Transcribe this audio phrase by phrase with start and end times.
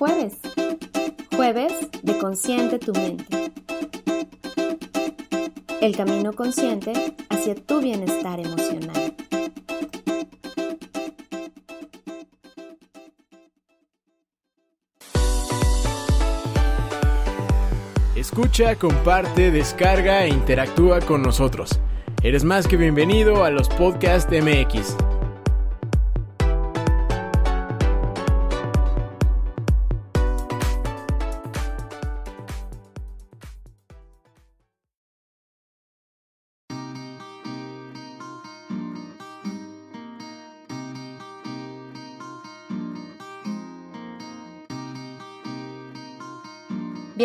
[0.00, 0.32] jueves.
[1.36, 3.52] Jueves de Consciente tu mente.
[5.82, 9.14] El camino consciente hacia tu bienestar emocional.
[18.16, 21.78] Escucha, comparte, descarga e interactúa con nosotros.
[22.22, 25.09] Eres más que bienvenido a los Podcast MX.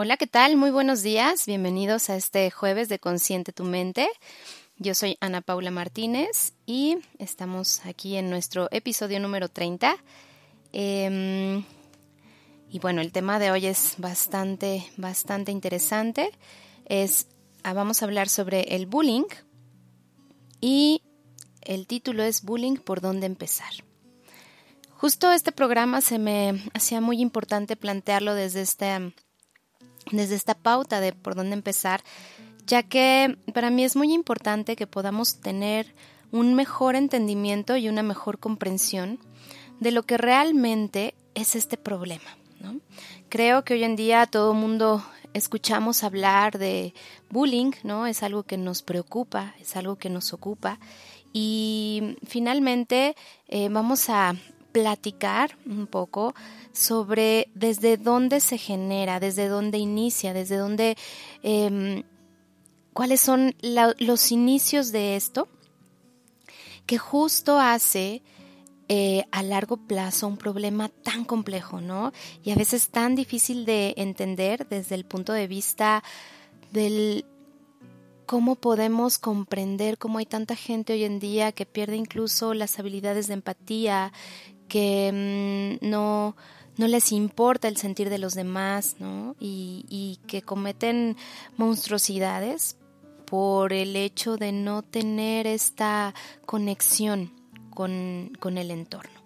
[0.00, 0.56] Hola, ¿qué tal?
[0.56, 1.44] Muy buenos días.
[1.44, 4.08] Bienvenidos a este jueves de Consciente tu Mente.
[4.76, 9.96] Yo soy Ana Paula Martínez y estamos aquí en nuestro episodio número 30.
[10.72, 11.64] Em,
[12.70, 16.30] y bueno, el tema de hoy es bastante, bastante interesante.
[16.84, 17.26] Es,
[17.64, 19.26] ah, vamos a hablar sobre el bullying
[20.60, 21.02] y
[21.62, 23.72] el título es Bullying, ¿por dónde empezar?
[24.90, 29.12] Justo este programa se me hacía muy importante plantearlo desde este
[30.12, 32.02] desde esta pauta de por dónde empezar,
[32.66, 35.94] ya que para mí es muy importante que podamos tener
[36.30, 39.18] un mejor entendimiento y una mejor comprensión
[39.80, 42.36] de lo que realmente es este problema.
[43.28, 46.94] Creo que hoy en día todo el mundo escuchamos hablar de
[47.30, 48.06] bullying, ¿no?
[48.06, 50.78] Es algo que nos preocupa, es algo que nos ocupa
[51.32, 53.14] y finalmente
[53.48, 54.34] eh, vamos a
[54.72, 56.34] platicar un poco
[56.78, 60.96] sobre desde dónde se genera, desde dónde inicia, desde dónde,
[61.42, 62.04] em,
[62.92, 65.48] cuáles son los inicios de esto,
[66.86, 68.22] que justo hace
[68.88, 72.12] eh, a largo plazo un problema tan complejo, ¿no?
[72.42, 76.02] Y a veces tan difícil de entender desde el punto de vista
[76.72, 77.26] del
[78.24, 83.26] cómo podemos comprender cómo hay tanta gente hoy en día que pierde incluso las habilidades
[83.26, 84.12] de empatía,
[84.68, 86.36] que mm, no,
[86.78, 89.36] no les importa el sentir de los demás, ¿no?
[89.38, 91.16] Y, que cometen
[91.56, 92.76] monstruosidades
[93.26, 96.14] por el hecho de no tener esta
[96.46, 97.32] conexión
[97.74, 99.20] con, el entorno.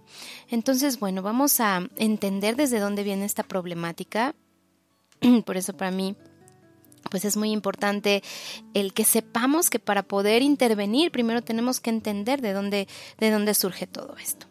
[0.50, 4.34] Entonces, bueno, vamos a entender desde dónde viene esta problemática.
[5.46, 6.16] Por eso para mí
[7.10, 8.22] pues es muy importante
[8.75, 12.88] el que sepamos que para poder intervenir primero tenemos que entender de dónde,
[13.19, 14.46] de dónde surge todo esto.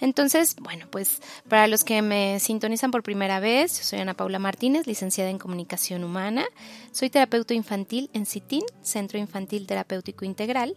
[0.00, 4.38] Entonces, bueno, pues para los que me sintonizan por primera vez, yo soy Ana Paula
[4.38, 6.44] Martínez, licenciada en Comunicación Humana,
[6.92, 10.76] soy terapeuta infantil en CITIN, Centro Infantil Terapéutico Integral,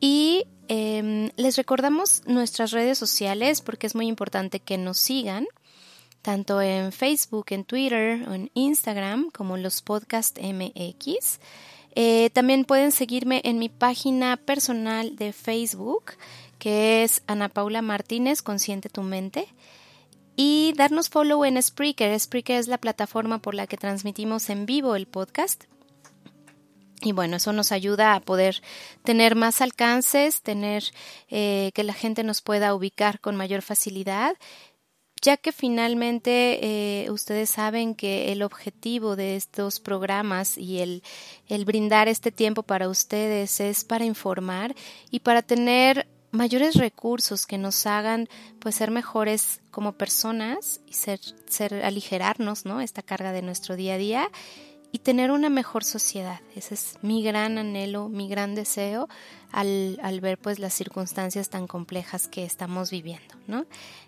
[0.00, 5.46] y em, les recordamos nuestras redes sociales porque es muy importante que nos sigan,
[6.22, 11.38] tanto en Facebook, en Twitter o en Instagram como los podcast MX.
[11.96, 16.12] Eh, también pueden seguirme en mi página personal de Facebook,
[16.64, 19.48] que es Ana Paula Martínez, Consciente tu Mente.
[20.34, 22.18] Y darnos follow en Spreaker.
[22.18, 25.64] Spreaker es la plataforma por la que transmitimos en vivo el podcast.
[27.02, 28.62] Y bueno, eso nos ayuda a poder
[29.02, 30.84] tener más alcances, tener
[31.28, 34.34] eh, que la gente nos pueda ubicar con mayor facilidad,
[35.20, 41.02] ya que finalmente eh, ustedes saben que el objetivo de estos programas y el,
[41.46, 44.74] el brindar este tiempo para ustedes es para informar
[45.10, 48.28] y para tener mayores recursos que nos hagan
[48.58, 52.80] pues ser mejores como personas y ser, ser aligerarnos, ¿no?
[52.80, 54.30] Esta carga de nuestro día a día
[54.90, 56.40] y tener una mejor sociedad.
[56.54, 59.08] Ese es mi gran anhelo, mi gran deseo
[59.52, 63.64] al, al, ver pues las circunstancias tan complejas que estamos viviendo, ¿no?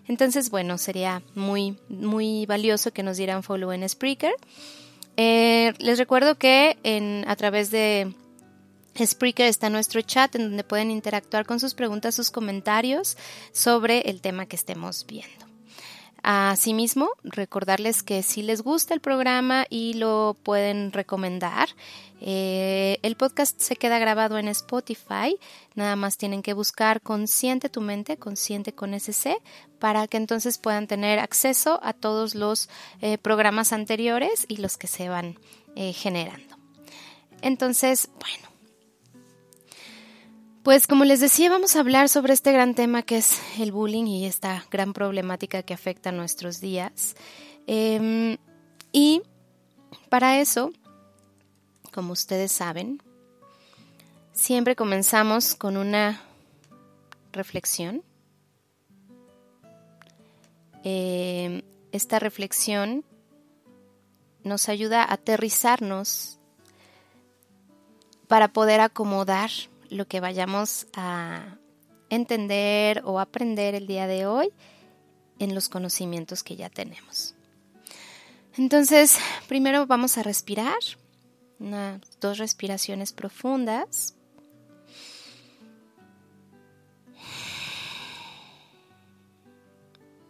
[0.07, 4.33] Entonces, bueno, sería muy, muy valioso que nos dieran follow en Spreaker.
[5.15, 8.13] Eh, les recuerdo que en, a través de
[9.05, 13.17] Spreaker está nuestro chat en donde pueden interactuar con sus preguntas, sus comentarios
[13.51, 15.47] sobre el tema que estemos viendo.
[16.23, 21.69] Asimismo, recordarles que si les gusta el programa y lo pueden recomendar,
[22.19, 25.37] eh, el podcast se queda grabado en Spotify.
[25.75, 29.37] Nada más tienen que buscar Consciente tu mente, Consciente con SC,
[29.79, 32.69] para que entonces puedan tener acceso a todos los
[33.01, 35.39] eh, programas anteriores y los que se van
[35.75, 36.57] eh, generando.
[37.41, 38.49] Entonces, bueno,
[40.67, 44.03] pues como les decía, vamos a hablar sobre este gran tema que es el bullying
[44.03, 47.15] y esta gran problemática que afecta a nuestros días.
[47.67, 48.35] Em,
[48.91, 49.21] y
[50.09, 50.73] para eso,
[51.93, 53.01] como ustedes saben,
[54.33, 56.21] siempre comenzamos con una
[57.31, 58.03] reflexión.
[60.83, 61.61] Em,
[61.93, 63.05] esta reflexión
[64.43, 66.39] nos ayuda a aterrizarnos
[68.27, 69.49] para poder acomodar
[69.89, 71.57] lo que vayamos a
[72.09, 74.53] entender o aprender el día de hoy
[75.39, 77.35] en los conocimientos que ya tenemos.
[78.57, 80.79] Entonces, primero vamos a respirar,
[82.19, 84.15] dos respiraciones profundas.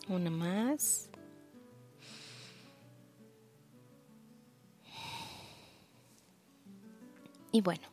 [0.10, 1.10] Una más.
[7.52, 7.88] Y bueno,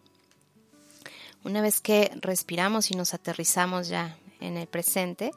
[1.45, 5.31] una vez que respiramos y nos aterrizamos ya en el presente,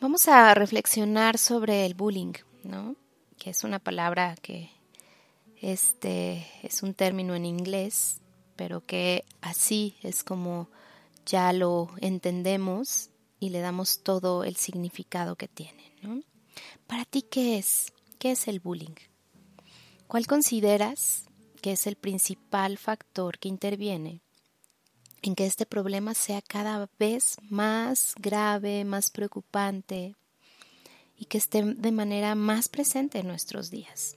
[0.00, 2.96] vamos a reflexionar sobre el bullying, ¿no?
[3.38, 4.70] Que es una palabra que
[5.60, 8.20] este es un término en inglés,
[8.56, 10.68] pero que así es como
[11.24, 16.22] ya lo entendemos y le damos todo el significado que tiene, ¿no?
[16.86, 17.92] Para ti, ¿qué es?
[18.18, 18.96] ¿Qué es el bullying?
[20.06, 21.24] ¿Cuál consideras
[21.62, 24.20] que es el principal factor que interviene
[25.22, 30.16] en que este problema sea cada vez más grave, más preocupante
[31.16, 34.16] y que esté de manera más presente en nuestros días.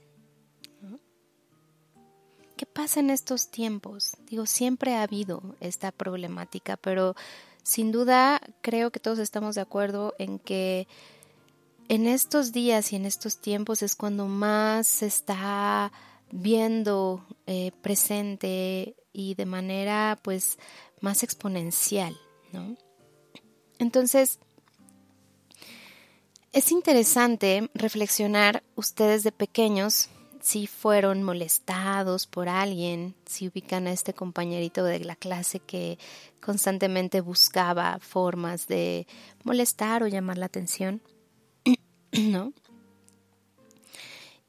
[2.55, 4.15] ¿Qué pasa en estos tiempos?
[4.29, 7.15] Digo, siempre ha habido esta problemática, pero
[7.63, 10.87] sin duda creo que todos estamos de acuerdo en que
[11.89, 15.91] en estos días y en estos tiempos es cuando más se está
[16.31, 20.57] viendo eh, presente y de manera pues
[21.03, 22.17] más exponencial,
[22.53, 22.77] ¿no?
[23.77, 24.39] Entonces,
[26.53, 34.13] es interesante reflexionar ustedes de pequeños si fueron molestados por alguien, si ubican a este
[34.13, 35.99] compañerito de la clase que
[36.41, 39.05] constantemente buscaba formas de
[39.43, 41.01] molestar o llamar la atención,
[42.13, 42.53] ¿no?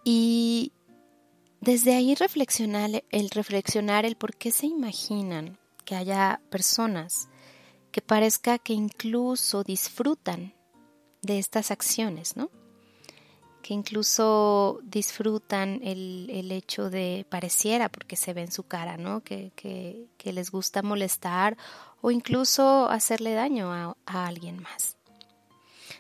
[0.04, 0.72] Y
[1.60, 7.28] desde ahí reflexionar el reflexionar el por qué se imaginan que haya personas
[7.94, 10.52] que parezca que incluso disfrutan
[11.22, 12.50] de estas acciones, ¿no?
[13.62, 19.22] Que incluso disfrutan el, el hecho de, pareciera, porque se ve en su cara, ¿no?
[19.22, 21.56] Que, que, les gusta molestar
[22.00, 24.96] o incluso hacerle daño a, a alguien más.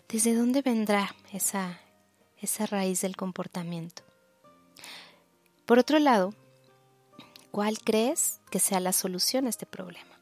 [0.08, 1.78] ¿Desde dónde vendrá esa,
[2.38, 4.02] esa raíz del comportamiento?
[5.64, 6.34] Por otro lado,
[7.54, 10.18] ¿cuál crees que sea la solución a este problema?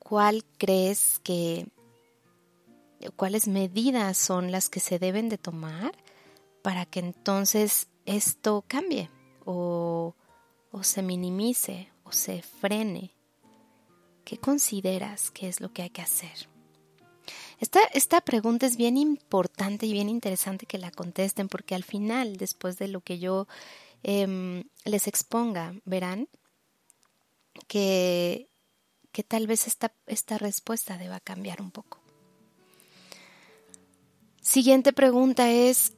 [0.00, 1.68] ¿Cuál crees que,
[3.14, 5.92] cuáles medidas son las que se deben de tomar
[6.60, 9.10] para que entonces esto cambie
[9.44, 10.16] o,
[10.72, 13.12] o se minimice o se frene?
[14.24, 16.48] ¿Qué consideras que es lo que hay que hacer?
[17.60, 22.38] Esta, esta, pregunta es bien importante y bien interesante que la contesten porque al final,
[22.38, 23.46] después de lo que yo
[24.04, 26.28] eh, les exponga, verán
[27.66, 28.48] que
[29.14, 32.00] que tal vez esta, esta respuesta deba cambiar un poco.
[34.40, 35.92] Siguiente pregunta es,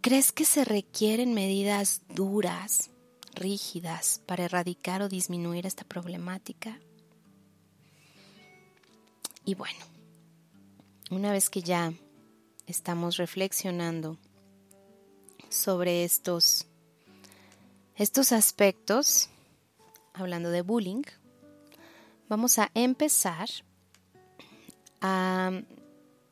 [0.00, 2.90] ¿crees que se requieren medidas duras,
[3.34, 6.78] rígidas, para erradicar o disminuir esta problemática?
[9.44, 9.84] Y bueno,
[11.10, 11.92] una vez que ya
[12.68, 14.16] estamos reflexionando
[15.48, 16.66] sobre estos,
[17.96, 19.28] estos aspectos,
[20.12, 21.02] hablando de bullying,
[22.28, 23.48] vamos a empezar
[25.00, 25.50] a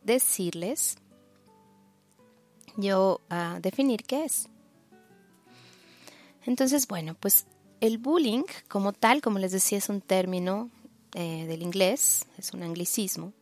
[0.03, 0.97] decirles,
[2.77, 4.49] yo a definir qué es.
[6.45, 7.47] Entonces, bueno, pues
[7.81, 10.71] el bullying como tal, como les decía, es un término
[11.15, 13.33] eh, del inglés, es un anglicismo,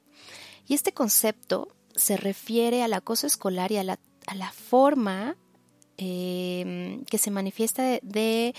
[0.68, 5.36] y este concepto se refiere al acoso escolar y a la, a la forma
[5.98, 8.54] eh, que se manifiesta de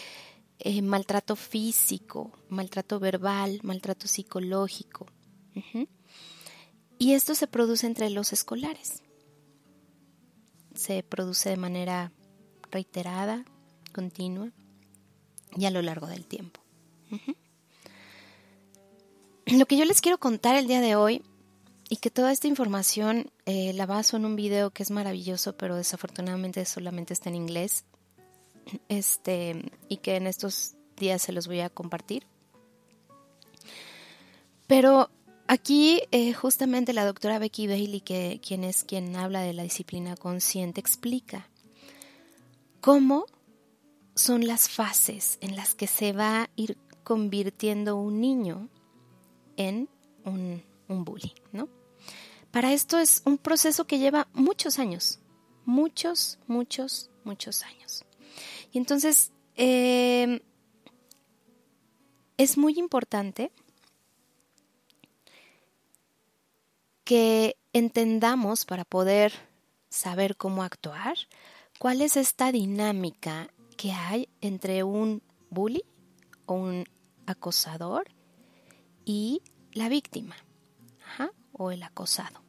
[0.59, 5.07] eh, maltrato físico, maltrato verbal, maltrato psicológico.
[6.97, 9.03] Y esto se produce entre los escolares.
[10.73, 12.11] Se produce de manera
[12.71, 13.45] reiterada,
[13.93, 14.51] continua
[15.55, 16.61] y a lo largo del tiempo.
[19.45, 21.21] Lo que yo les quiero contar el día de hoy
[21.89, 25.75] y que toda esta información eh, la baso en un video que es maravilloso, pero
[25.75, 27.83] desafortunadamente solamente está en inglés
[28.89, 32.25] este, y que en estos días se los voy a compartir.
[34.67, 35.09] Pero
[35.47, 40.15] aquí eh, justamente la doctora Becky Bailey, que, quien es quien habla de la disciplina
[40.15, 41.49] consciente, explica
[42.79, 43.25] cómo
[44.15, 48.69] son las fases en las que se va a ir convirtiendo un niño
[49.57, 49.89] en
[50.23, 51.67] un, un bully, ¿no?
[52.53, 55.17] Para esto es un proceso que lleva muchos años,
[55.65, 58.05] muchos, muchos, muchos años.
[58.71, 60.39] Y entonces em,
[62.37, 63.51] es muy importante
[67.03, 69.33] que entendamos para poder
[69.89, 71.17] saber cómo actuar,
[71.79, 75.83] cuál es esta dinámica que hay entre un bully
[76.45, 76.85] o un
[77.25, 78.11] acosador
[79.05, 79.41] y
[79.71, 80.35] la víctima
[81.53, 82.42] o el acosado.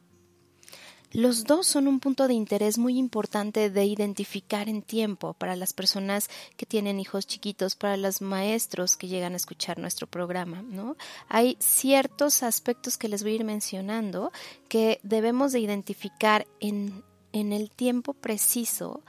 [1.15, 5.71] Los dos son un punto de interés muy importante de identificar en tiempo para las
[5.71, 10.97] personas que tienen hijos chiquitos, para los maestros que llegan a escuchar nuestro programa, ¿no?
[11.29, 14.33] Hay ciertos aspectos que les voy a ir mencionando
[14.67, 19.01] que debemos de identificar en, en el tiempo preciso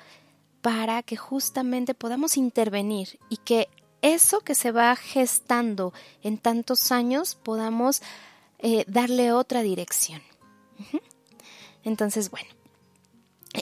[0.62, 3.68] para que justamente podamos intervenir y que
[4.00, 8.00] eso que se va gestando en tantos años podamos
[8.60, 10.22] eh, darle otra dirección.
[11.86, 12.50] Entonces, bueno,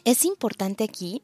[0.04, 1.22] es importante aquí,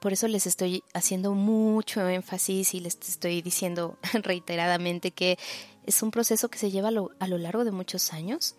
[0.00, 5.38] por eso les estoy haciendo mucho énfasis y les estoy diciendo reiteradamente que
[5.84, 6.90] es un proceso que se lleva a
[7.28, 8.56] lo, largo de muchos años.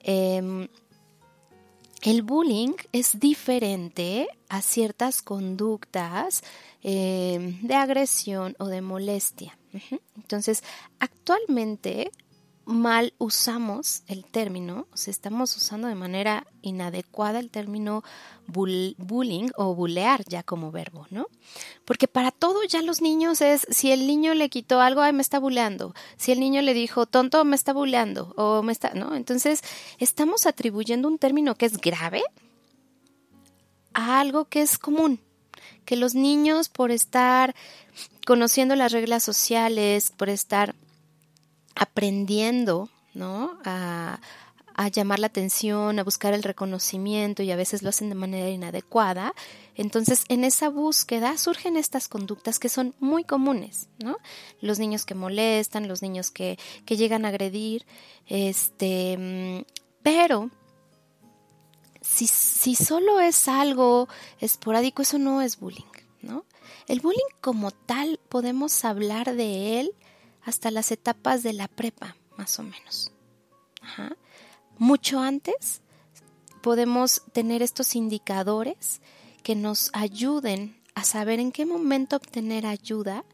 [0.00, 0.68] Em,
[2.02, 6.42] el bullying es diferente a ciertas conductas
[6.82, 9.58] em, de agresión o de molestia.
[10.14, 10.62] Entonces,
[10.98, 12.10] actualmente
[12.66, 18.02] mal usamos el término, o sea, estamos usando de manera inadecuada el término
[18.48, 21.28] bullying o bulear ya como verbo, ¿no?
[21.84, 25.22] Porque para todo ya los niños es, si el niño le quitó algo, ay, me
[25.22, 25.94] está buleando.
[26.16, 28.34] Si el niño le dijo tonto, me está buleando.
[28.36, 29.14] O me está, ¿no?
[29.14, 29.62] Entonces,
[29.98, 32.22] estamos atribuyendo un término que es grave
[33.94, 35.20] a algo que es común,
[35.84, 37.54] que los niños por estar
[38.26, 40.74] conociendo las reglas sociales, por estar
[41.76, 43.58] aprendiendo, ¿no?
[43.64, 44.20] A,
[44.76, 48.50] a llamar la atención, a buscar el reconocimiento y a veces lo hacen de manera
[48.50, 49.34] inadecuada.
[49.74, 54.18] Entonces, en esa búsqueda surgen estas conductas que son muy comunes, ¿no?
[54.60, 57.86] Los niños que molestan, los niños que, que llegan a agredir,
[58.26, 59.64] este,
[60.02, 60.50] pero
[62.02, 64.08] si, si solo es algo
[64.40, 65.84] esporádico, eso no es bullying,
[66.20, 66.44] ¿no?
[66.86, 69.92] El bullying como tal podemos hablar de él
[70.46, 73.12] hasta las etapas de la prepa, más o menos.
[74.78, 75.82] Mucho antes
[76.62, 79.00] podemos tener estos indicadores
[79.42, 83.24] que nos ayuden a saber en qué momento obtener ayuda,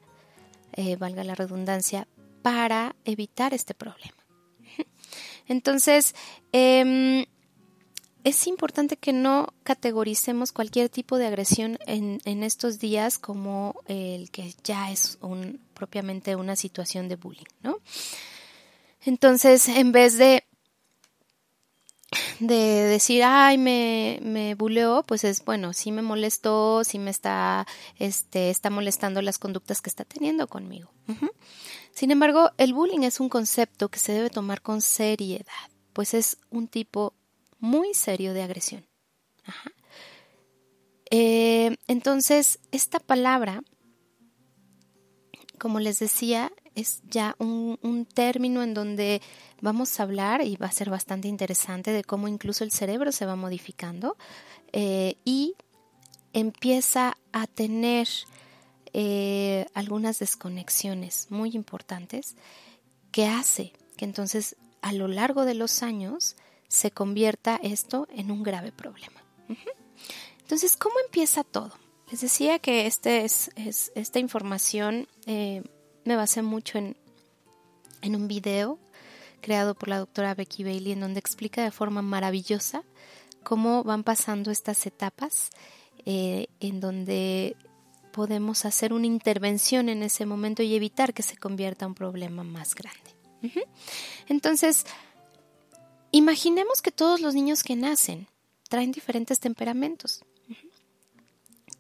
[0.73, 2.09] eh, valga la redundancia,
[2.41, 4.17] para evitar este problema.
[5.47, 6.15] Entonces,
[6.53, 7.27] eh,
[8.25, 14.55] es importante que no categoricemos cualquier tipo de agresión en estos días como el que
[14.65, 17.79] ya es un, propiamente una situación de bullying, ¿no?
[19.05, 20.45] Entonces, en vez de,
[22.39, 27.67] de decir, ay, me, me buleó, pues es, bueno, sí me molestó, sí me está,
[27.99, 30.89] este, está molestando las conductas que está teniendo conmigo.
[31.91, 36.39] Sin embargo, el bullying es un concepto que se debe tomar con seriedad, pues es
[36.51, 37.13] un tipo
[37.59, 38.87] muy serio de agresión.
[41.11, 43.65] Eh, entonces, esta palabra,
[45.63, 49.23] como les decía, es ya un, término en donde
[49.61, 53.27] vamos a hablar y va a ser bastante interesante de cómo incluso el cerebro se
[53.27, 54.17] va modificando
[54.73, 55.55] eh, y
[56.33, 58.09] empieza a tener
[58.93, 62.35] eh, algunas desconexiones muy importantes
[63.13, 66.35] que hace que entonces a lo largo de los años
[66.67, 69.23] se convierta esto en un grave problema.
[70.41, 71.71] Entonces, ¿cómo empieza todo?
[72.13, 75.65] Les decía que este es, esta información eh,
[76.05, 76.97] me basé mucho en,
[78.03, 78.79] en un video
[79.41, 82.85] creado por la doctora Becky Bailey en donde explica de forma maravillosa
[83.43, 85.51] cómo van pasando estas etapas
[86.07, 87.57] eh, en donde
[88.13, 92.45] podemos hacer una intervención en ese momento y evitar que se convierta en un problema
[92.45, 93.11] más grande.
[94.29, 94.85] Entonces,
[96.15, 98.29] Imaginemos que todos los niños que nacen
[98.69, 100.23] traen diferentes temperamentos.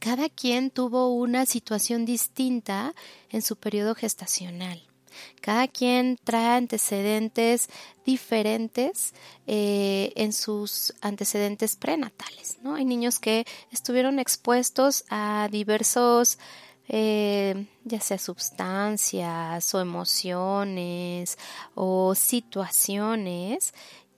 [0.02, 2.92] Cada quien tuvo una situación distinta
[3.30, 4.82] en su periodo gestacional.
[5.40, 7.68] Cada quien trae antecedentes
[8.04, 9.14] diferentes
[9.46, 12.58] eh, en sus antecedentes prenatales.
[12.62, 12.74] ¿no?
[12.74, 16.40] Hay niños que estuvieron expuestos a diversos,
[16.88, 21.38] eh, ya sea sustancias o emociones
[21.76, 23.72] o situaciones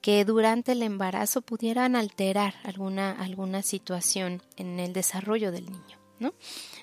[0.05, 5.97] que durante el embarazo pudieran alterar alguna, alguna situación en el desarrollo del niño.
[6.19, 6.35] ¿no?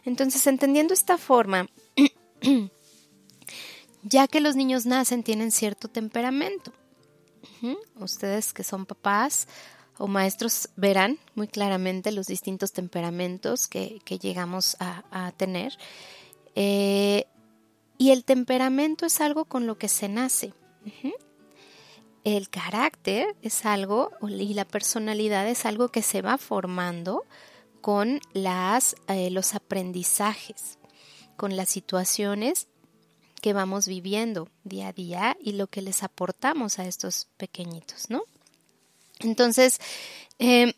[0.05, 1.69] Entonces, entendiendo esta forma,
[4.03, 6.73] ya que los niños nacen tienen cierto temperamento.
[7.95, 9.47] Ustedes que son papás
[9.99, 15.79] o maestros verán muy claramente los distintos temperamentos que, llegamos a, tener.
[16.57, 17.27] Eh,
[17.99, 20.55] y el temperamento es algo con lo que se nace
[22.25, 27.25] el carácter es algo y la personalidad es algo que se va formando
[27.81, 30.79] con las, eh, los aprendizajes,
[31.37, 32.69] con las situaciones
[33.41, 38.23] que vamos viviendo día a día y lo que les aportamos a estos pequeñitos, ¿no?
[39.19, 39.81] Entonces,
[40.39, 40.73] em,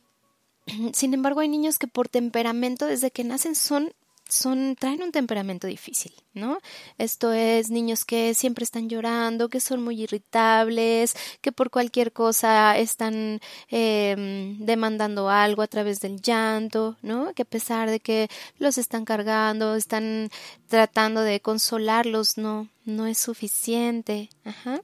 [0.95, 3.93] sin embargo, hay niños que por temperamento desde que nacen son
[4.29, 6.59] son, traen un temperamento difícil, ¿no?
[6.99, 12.79] Esto es niños que siempre están llorando, que son muy irritables, que por cualquier cosa
[12.79, 17.35] están em, demandando algo a través del llanto, ¿no?
[17.35, 20.31] Que a pesar de que los están cargando, están
[20.69, 24.31] tratando de consolarlos, no, no es suficiente.
[24.45, 24.81] Ajá.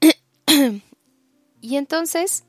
[1.60, 2.44] y entonces,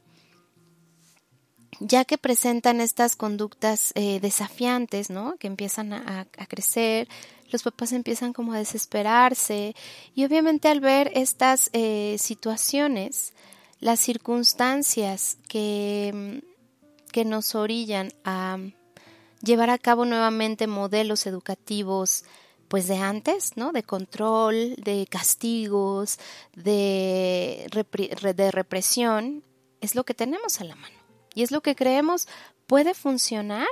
[1.80, 5.36] ya que presentan estas conductas eh, desafiantes, ¿no?
[5.38, 7.08] Que empiezan a, crecer,
[7.52, 9.76] los papás empiezan como a desesperarse
[10.14, 13.34] y obviamente al ver estas eh, situaciones,
[13.80, 16.42] las circunstancias que,
[17.12, 18.58] que nos orillan a
[19.42, 22.24] llevar a cabo nuevamente modelos educativos
[22.68, 23.72] pues de antes, ¿no?
[23.72, 26.20] De control, de castigos,
[26.56, 27.68] de,
[28.36, 29.44] de represión,
[29.82, 30.95] es lo que tenemos a la mano.
[31.36, 32.28] Y es lo que creemos
[32.66, 33.68] puede funcionar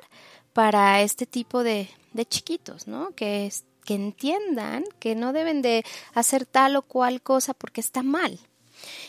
[0.53, 3.15] para este tipo de, de chiquitos, ¿no?
[3.15, 3.51] Que,
[3.85, 8.39] que entiendan que no deben de hacer tal o cual cosa porque está mal.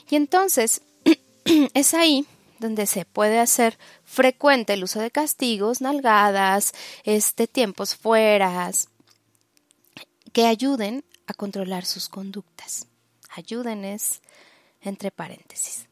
[0.09, 0.83] Y entonces
[1.75, 2.27] es ahí
[2.59, 6.73] donde se puede hacer frecuente el uso de castigos, nalgadas,
[7.05, 8.88] este, tiempos fueras,
[10.33, 12.87] que ayuden a controlar sus conductas.
[13.31, 14.21] Ayuden es
[14.81, 15.87] entre paréntesis.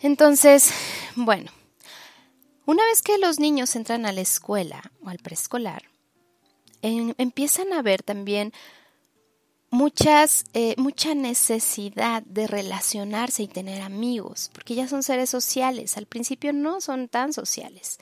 [0.00, 0.70] Entonces,
[1.16, 1.50] bueno,
[2.66, 5.82] una vez que los niños entran a la escuela o al preescolar,
[6.82, 8.52] empiezan a ver también
[9.70, 15.96] muchas, eh, mucha necesidad de relacionarse y tener amigos, porque ya son seres sociales.
[15.96, 17.98] Al principio no son tan sociales.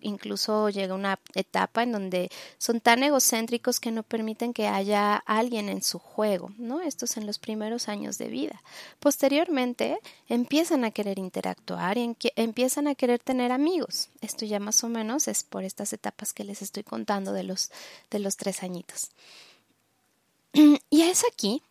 [0.00, 5.68] Incluso llega una etapa en donde son tan egocéntricos que no permiten que haya alguien
[5.68, 6.80] en su juego, ¿no?
[6.80, 8.62] Esto es en los primeros años de vida.
[8.98, 14.08] Posteriormente empiezan a querer interactuar y empiezan a querer tener amigos.
[14.20, 17.70] Esto ya más o menos es por estas etapas que les estoy contando de los,
[18.10, 19.10] de los tres añitos.
[20.90, 21.62] Y es aquí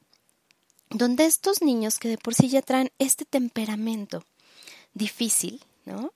[0.90, 4.24] donde estos niños que de por sí ya traen este temperamento
[4.94, 6.14] difícil, ¿no?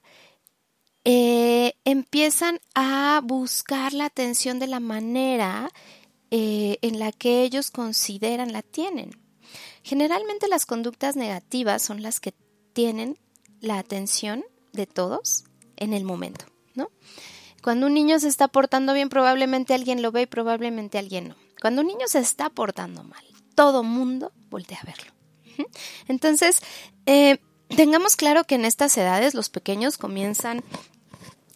[1.05, 5.69] Eh, empiezan a buscar la atención de la manera
[6.31, 9.11] eh, en la que ellos consideran la tienen.
[9.83, 12.33] Generalmente las conductas negativas son las que
[12.73, 13.17] tienen
[13.61, 15.45] la atención de todos
[15.77, 16.89] en el momento, ¿no?
[17.63, 21.35] Cuando un niño se está portando bien, probablemente alguien lo ve y probablemente alguien no.
[21.61, 23.23] Cuando un niño se está portando mal,
[23.55, 25.11] todo mundo voltea a verlo.
[26.07, 26.61] Entonces,
[27.05, 27.39] eh,
[27.75, 30.63] tengamos claro que en estas edades los pequeños comienzan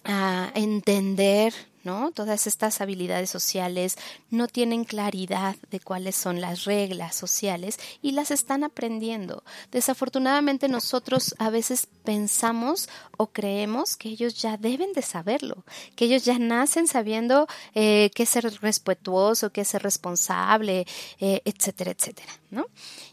[0.03, 2.11] a entender ¿no?
[2.11, 3.97] Todas estas habilidades sociales
[4.29, 9.43] no tienen claridad de cuáles son las reglas sociales y las están aprendiendo.
[9.71, 16.23] Desafortunadamente nosotros a veces pensamos o creemos que ellos ya deben de saberlo, que ellos
[16.23, 20.87] ya nacen sabiendo eh, qué ser respetuoso, qué ser responsable,
[21.19, 22.65] eh, etcétera, etcétera, ¿no?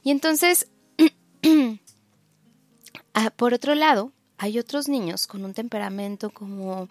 [0.05, 0.69] Y entonces,
[3.15, 6.89] ah, por otro lado, hay otros niños con un temperamento como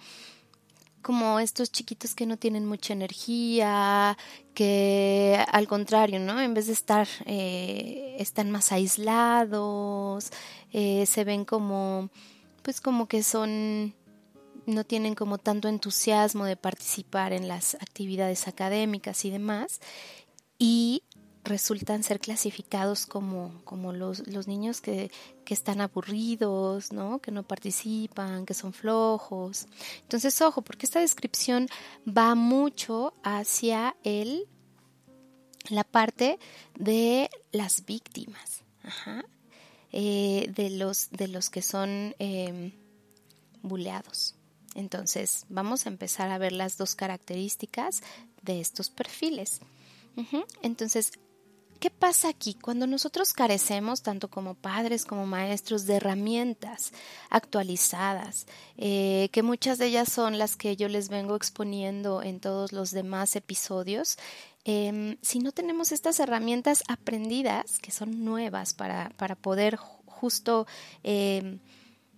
[1.01, 4.17] como estos chiquitos que no tienen mucha energía,
[4.53, 6.41] que al contrario, ¿no?
[6.41, 10.31] En vez de estar, eh, están más aislados,
[10.71, 12.09] eh, se ven como,
[12.63, 13.95] pues como que son,
[14.65, 19.79] no tienen como tanto entusiasmo de participar en las actividades académicas y demás.
[20.57, 21.03] Y
[21.49, 25.11] resultan ser clasificados como, como los, los niños que,
[25.43, 27.19] que, están aburridos, ¿no?
[27.19, 29.67] que no participan, que son flojos.
[30.01, 31.67] Entonces, ojo, porque esta descripción
[32.07, 34.47] va mucho hacia el,
[35.69, 36.39] la parte
[36.77, 38.63] de las víctimas,
[39.91, 42.73] eh, de, los, de los que son eh,
[43.61, 44.35] buleados.
[44.75, 48.01] Entonces, vamos a empezar a ver las dos características
[48.43, 49.59] de estos perfiles.
[50.61, 51.11] Entonces,
[51.79, 56.91] ¿Qué pasa aquí cuando nosotros carecemos, tanto como padres como maestros, de herramientas
[57.29, 62.73] actualizadas, eh, que muchas de ellas son las que yo les vengo exponiendo en todos
[62.73, 64.17] los demás episodios?
[64.65, 70.67] Em, si no tenemos estas herramientas aprendidas, que son nuevas para, para poder justo
[71.03, 71.59] em,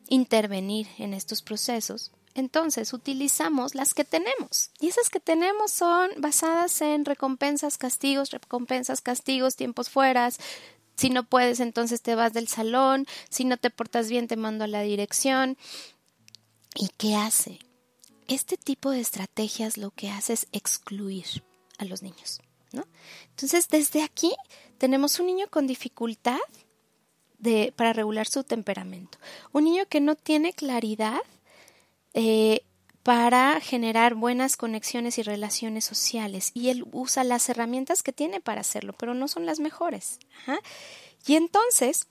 [0.08, 4.72] intervenir en estos procesos, entonces utilizamos las que tenemos.
[4.80, 10.38] Y esas que tenemos son basadas en recompensas, castigos, recompensas, castigos, tiempos fueras.
[10.96, 13.08] Si no puedes, entonces te vas del salón.
[13.30, 15.58] Si no te portas bien, te mando a la dirección.
[16.76, 17.60] ¿Y qué hace?
[18.28, 21.26] Este tipo de estrategias lo que hace es excluir
[21.78, 22.42] a los niños.
[22.72, 22.86] ¿no?
[23.30, 24.34] Entonces, desde aquí
[24.78, 26.40] tenemos un niño con dificultad
[27.38, 29.18] de, para regular su temperamento.
[29.52, 31.20] Un niño que no tiene claridad
[32.14, 32.62] eh,
[33.04, 36.52] para generar buenas conexiones y relaciones sociales.
[36.54, 40.20] Y él usa las herramientas que tiene para hacerlo, pero no son las mejores.
[41.26, 42.08] Y entonces,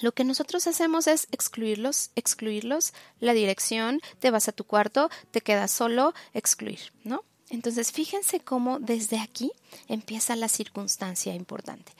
[0.00, 5.40] lo que nosotros hacemos es excluirlos, excluirlos, la dirección, te vas a tu cuarto, te
[5.40, 7.24] quedas solo, excluir, ¿no?
[7.50, 9.50] Entonces, fíjense cómo desde aquí
[9.88, 11.92] empieza la circunstancia importante.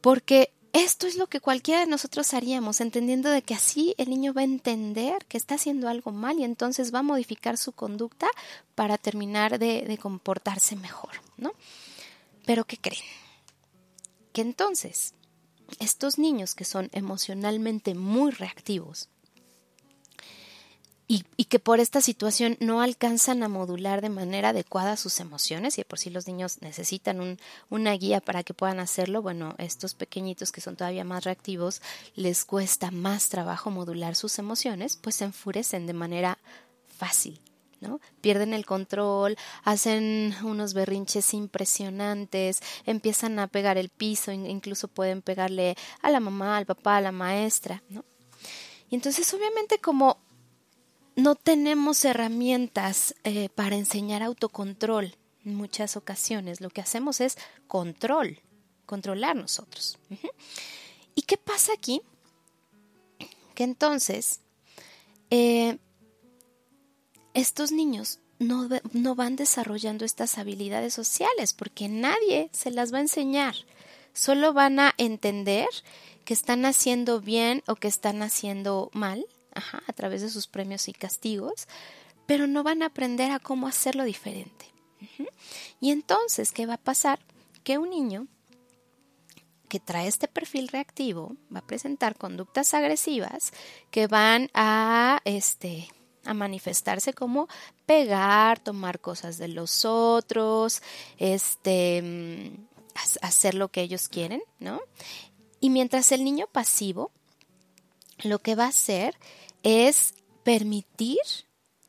[0.00, 4.32] Porque esto es lo que cualquiera de nosotros haríamos, entendiendo de que así el niño
[4.32, 8.28] va a entender que está haciendo algo mal y entonces va a modificar su conducta
[8.76, 11.52] para terminar de, comportarse mejor, ¿no?
[12.46, 13.02] Pero ¿qué creen?
[14.32, 15.14] Que entonces
[15.80, 19.08] estos niños que son emocionalmente muy reactivos,
[21.12, 25.82] y, que por esta situación no alcanzan a modular de manera adecuada sus emociones y
[25.82, 30.52] por si los niños necesitan un, una guía para que puedan hacerlo, bueno, estos pequeñitos
[30.52, 31.82] que son todavía más reactivos
[32.14, 36.38] les cuesta más trabajo modular sus emociones, pues se enfurecen de manera
[36.96, 37.40] fácil.
[37.80, 37.98] ¿no?
[38.20, 45.76] Pierden el control, hacen unos berrinches impresionantes, empiezan a pegar el piso, incluso pueden pegarle
[46.02, 48.04] a la mamá, al papá, a la maestra, ¿no?
[48.90, 50.18] Y entonces obviamente como
[51.20, 58.40] no tenemos herramientas eh, para enseñar autocontrol en muchas ocasiones, lo que hacemos es control,
[58.86, 59.98] controlar nosotros.
[61.14, 62.02] ¿Y qué pasa aquí?
[63.54, 64.40] Que entonces
[65.30, 65.78] eh,
[67.34, 73.02] estos niños no, no, van desarrollando estas habilidades sociales porque nadie se las va a
[73.02, 73.54] enseñar.
[74.12, 75.68] Solo van a entender
[76.24, 80.92] que están haciendo bien o que están haciendo mal a través de sus premios y
[80.92, 81.66] castigos,
[82.26, 84.66] pero no van a aprender a cómo hacerlo diferente.
[85.80, 87.18] Y entonces, ¿qué va a pasar?
[87.64, 88.26] Que un niño
[89.68, 93.52] que trae este perfil reactivo va a presentar conductas agresivas
[93.90, 95.88] que van a este
[96.24, 97.48] a manifestarse como
[97.86, 100.82] pegar, tomar cosas de los otros,
[101.18, 102.66] este mm,
[103.22, 104.80] hacer lo que ellos quieren, ¿no?
[105.60, 107.10] Y mientras el niño pasivo
[108.24, 109.16] lo que va a hacer
[109.62, 111.18] es permitir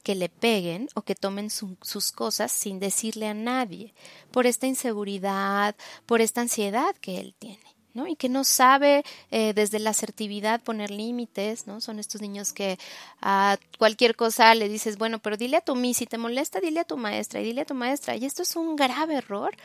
[0.03, 3.93] que le peguen o que tomen sus cosas sin decirle a nadie,
[4.31, 7.71] por esta inseguridad, por esta ansiedad que él tiene.
[7.93, 8.07] ¿no?
[8.07, 11.81] y que no sabe eh, desde la asertividad poner límites, ¿no?
[11.81, 12.79] Son estos niños que
[13.21, 16.79] a cualquier cosa le dices, bueno, pero dile a tu mí, si te molesta, dile
[16.79, 18.15] a tu maestra y dile a tu maestra.
[18.15, 19.55] Y esto es un grave error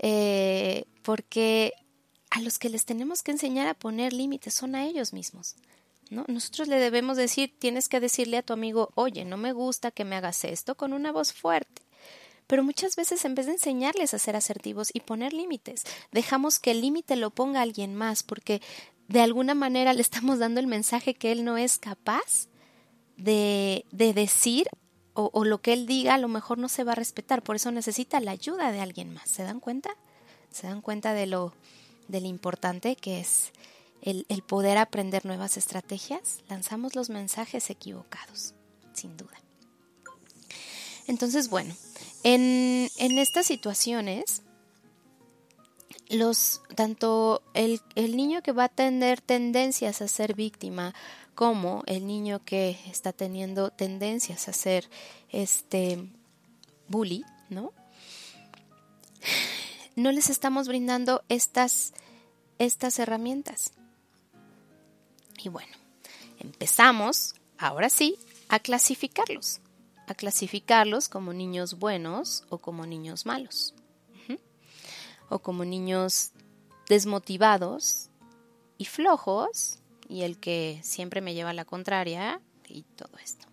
[0.00, 1.74] eh, porque
[2.30, 5.54] a los que les tenemos que enseñar a poner límites son a ellos mismos.
[6.10, 6.24] ¿No?
[6.28, 10.04] Nosotros le debemos decir, tienes que decirle a tu amigo, oye, no me gusta que
[10.04, 11.82] me hagas esto con una voz fuerte.
[12.46, 16.70] Pero muchas veces en vez de enseñarles a ser asertivos y poner límites, dejamos que
[16.70, 18.62] el límite lo ponga alguien más porque
[19.08, 22.48] de alguna manera le estamos dando el mensaje que él no es capaz
[23.16, 24.68] de, de decir
[25.16, 27.42] o, lo que él diga a lo mejor no se va a respetar.
[27.42, 29.28] Por eso necesita la ayuda de alguien más.
[29.30, 29.90] ¿Se dan cuenta?
[30.50, 31.54] ¿Se dan cuenta de lo,
[32.08, 33.52] de lo importante que es
[34.02, 38.54] el, poder aprender nuevas estrategias, lanzamos los mensajes equivocados,
[38.92, 39.36] sin duda.
[41.06, 41.74] Entonces, bueno,
[42.22, 44.42] en, estas situaciones,
[46.08, 50.94] los, tanto el, el, niño que va a tener tendencias a ser víctima
[51.34, 54.88] como el niño que está teniendo tendencias a ser
[55.30, 56.08] este
[56.88, 57.72] bully, ¿no?
[59.96, 61.92] No les estamos brindando estas,
[62.58, 63.72] estas herramientas.
[65.42, 65.76] Y bueno,
[66.38, 68.18] empezamos, ahora sí,
[68.48, 69.60] a clasificarlos.
[70.06, 73.74] A clasificarlos como niños buenos o como niños malos.
[75.28, 76.30] O como niños
[76.88, 78.10] desmotivados
[78.78, 83.46] y flojos y el que siempre me lleva a la contraria y todo esto.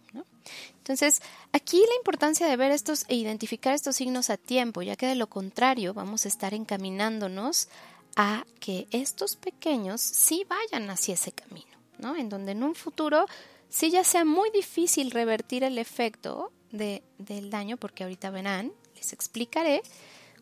[0.77, 1.21] Entonces,
[1.53, 5.15] aquí la importancia de ver estos e identificar estos signos a tiempo, ya que de
[5.15, 7.69] lo contrario vamos a estar encaminándonos
[8.15, 11.71] a que estos pequeños sí vayan hacia ese camino.
[11.99, 12.15] ¿no?
[12.15, 13.25] En donde en un futuro
[13.69, 19.13] sí ya sea muy difícil revertir el efecto de, del daño, porque ahorita verán, les
[19.13, 19.81] explicaré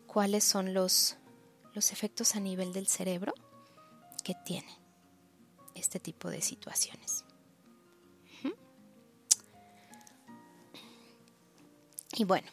[0.06, 1.16] cuáles son los,
[1.74, 3.34] los efectos a nivel del cerebro
[4.24, 4.78] que tiene
[5.74, 7.24] este tipo de situaciones.
[12.14, 12.46] Y bueno,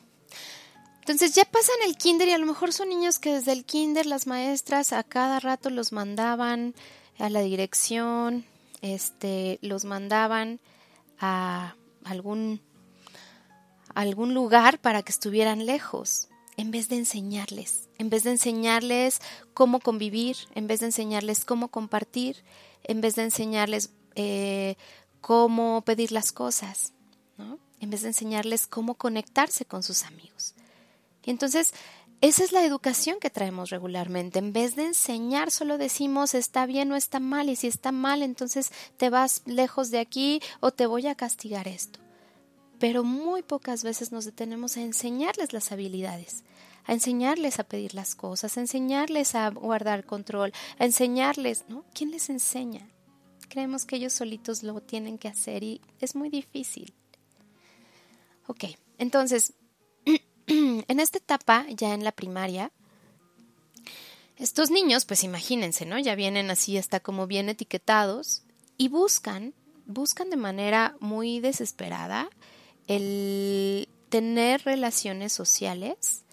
[1.09, 4.05] entonces ya pasan el kinder y a lo mejor son niños que desde el kinder
[4.05, 6.75] las maestras a cada rato los mandaban
[7.17, 8.45] a la dirección,
[8.83, 10.59] este, los mandaban
[11.19, 12.61] a algún,
[13.95, 19.19] algún lugar para que estuvieran lejos, en vez de enseñarles, en vez de enseñarles
[19.55, 22.43] cómo convivir, en vez de enseñarles cómo compartir,
[22.83, 24.75] en vez de enseñarles eh,
[25.21, 26.93] cómo pedir las cosas,
[27.35, 27.57] ¿no?
[27.79, 30.53] en vez de enseñarles cómo conectarse con sus amigos.
[31.29, 31.73] Entonces
[32.21, 34.39] esa es la educación que traemos regularmente.
[34.39, 38.23] En vez de enseñar, solo decimos está bien o está mal, y si está mal,
[38.23, 41.99] entonces te vas lejos de aquí o te voy a castigar esto.
[42.77, 46.43] Pero muy pocas veces nos detenemos a enseñarles las habilidades,
[46.85, 51.85] a enseñarles a pedir las cosas, a enseñarles a guardar control, a enseñarles, ¿no?
[51.93, 52.89] ¿Quién les enseña?
[53.47, 56.93] Creemos que ellos solitos lo tienen que hacer y es muy difícil.
[58.47, 58.65] Ok,
[58.97, 59.53] entonces
[60.87, 62.71] en esta etapa, ya en la primaria,
[64.37, 65.99] estos niños, pues imagínense, ¿no?
[65.99, 68.43] Ya vienen así, hasta como bien etiquetados
[68.77, 69.53] y buscan,
[69.85, 72.29] buscan de manera muy desesperada
[72.87, 76.23] el tener relaciones sociales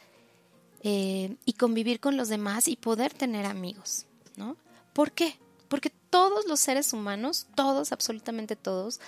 [0.83, 4.57] eh, y convivir con los demás y poder tener amigos, ¿no?
[4.92, 5.37] ¿Por qué?
[5.68, 9.00] Porque todos los seres humanos, todos, absolutamente todos,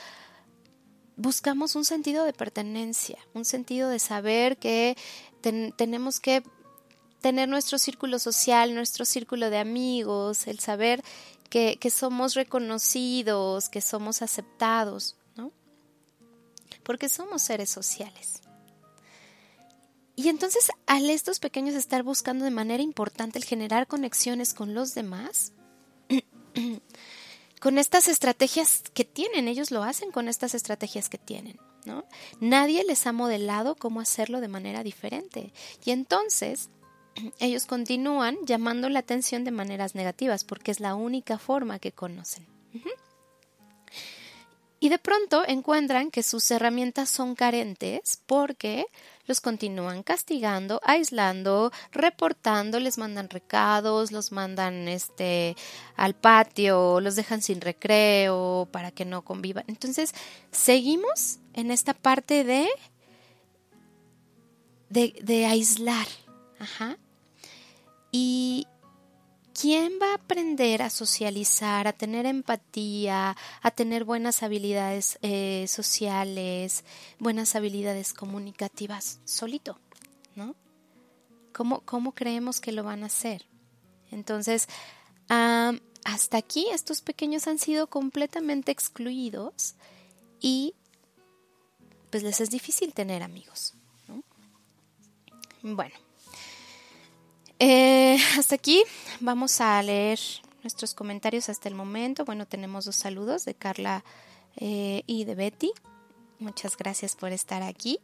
[1.19, 4.97] buscamos un sentido de pertenencia, un sentido de saber que
[5.77, 6.43] tenemos que
[7.21, 11.03] tener nuestro círculo social, nuestro círculo de amigos, el saber
[11.51, 15.51] que, que somos reconocidos, que somos aceptados, ¿no?
[16.85, 18.41] Porque somos seres sociales.
[20.15, 24.95] Y entonces al estos pequeños estar buscando de manera importante el generar conexiones con los
[24.95, 25.53] demás,
[27.61, 32.05] con estas estrategias que tienen, ellos lo hacen con estas estrategias que tienen, ¿no?
[32.41, 35.53] Nadie les ha modelado cómo hacerlo de manera diferente.
[35.85, 36.71] Y entonces
[37.41, 42.47] ellos continúan llamando la atención de maneras negativas porque es la única forma que conocen.
[44.81, 48.87] Y de pronto encuentran que sus herramientas son carentes porque
[49.27, 55.57] los continúan castigando, aislando, reportando, les mandan recados, los mandan este
[55.97, 59.65] al patio, los dejan sin recreo para que no convivan.
[59.67, 60.15] Entonces,
[60.51, 62.69] seguimos en esta parte de
[64.89, 66.07] de, de aislar.
[66.59, 66.97] Ajá.
[68.11, 68.67] Y
[69.61, 76.85] ¿quién va a aprender a socializar, a tener empatía, a tener buenas habilidades eh, sociales,
[77.19, 79.79] buenas habilidades comunicativas solito?
[80.37, 80.55] ¿No?
[81.53, 83.47] ¿Cómo, ¿Cómo, creemos que lo van a hacer?
[84.13, 84.69] Entonces,
[85.29, 89.75] hasta aquí estos pequeños han sido completamente excluidos
[90.41, 90.75] y
[92.11, 93.75] pues les es difícil tener amigos.
[95.63, 95.97] Bueno,
[97.59, 98.83] eh, hasta aquí
[99.21, 100.19] vamos a leer
[100.63, 102.25] nuestros comentarios hasta el momento.
[102.25, 104.05] Bueno, tenemos dos saludos de Carla
[104.57, 105.73] eh, y de Betty.
[106.39, 108.01] Muchas gracias por estar aquí.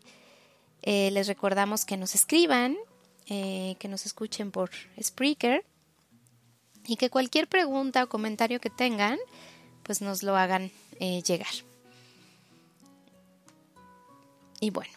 [0.83, 2.77] Eh, les recordamos que nos escriban,
[3.27, 4.71] que nos escuchen por
[5.03, 5.65] Spreaker
[6.87, 9.19] y que cualquier pregunta o comentario que tengan,
[9.83, 11.55] pues nos lo hagan llegar.
[14.61, 14.93] Y bueno,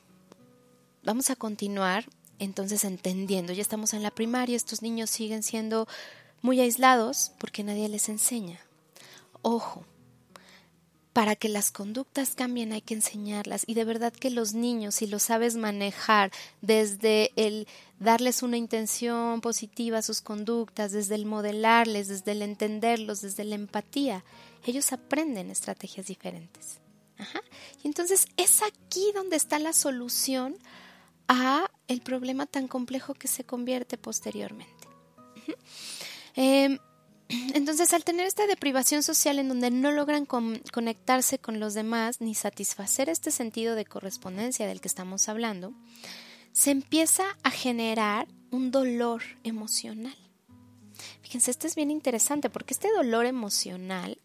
[1.03, 2.05] vamos a continuar
[2.39, 5.87] entonces entendiendo, ya estamos en la primaria, estos niños siguen siendo
[6.41, 8.59] muy aislados porque nadie les enseña.
[9.41, 9.85] Ojo,
[11.17, 15.07] para que las conductas cambien hay que enseñarlas y de verdad que los niños, si
[15.07, 17.67] lo sabes manejar desde el
[17.99, 23.55] darles una intención positiva a sus conductas, desde el modelarles, desde el entenderlos, desde la
[23.55, 24.23] empatía,
[24.63, 26.77] ellos aprenden estrategias diferentes.
[27.83, 30.55] Y entonces es aquí donde está la solución
[31.27, 34.87] a el problema tan complejo que se convierte posteriormente.
[36.35, 36.77] Em,
[37.53, 42.35] entonces, al tener esta deprivación social en donde no logran conectarse con los demás ni
[42.35, 45.73] satisfacer este sentido de correspondencia del que estamos hablando,
[46.51, 50.15] se empieza a generar un dolor emocional.
[51.21, 54.17] Fíjense, esto es bien interesante porque este dolor emocional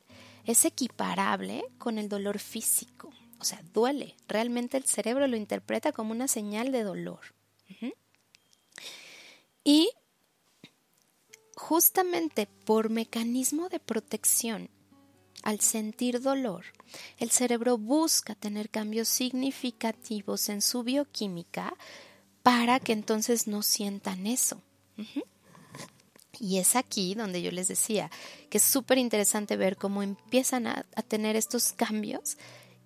[0.45, 3.11] es equiparable con el dolor físico.
[3.43, 4.15] O sea, duele.
[4.29, 7.19] Realmente el cerebro lo interpreta como una señal de dolor.
[9.65, 9.91] Y
[11.57, 14.71] justamente por mecanismo de protección,
[15.43, 16.67] al sentir dolor,
[17.19, 21.75] el cerebro busca tener cambios significativos en su bioquímica
[22.45, 24.63] para que entonces no sientan eso.
[26.39, 28.09] Y es aquí donde yo les decía
[28.51, 32.37] que es súper interesante ver cómo empiezan a, a, tener estos cambios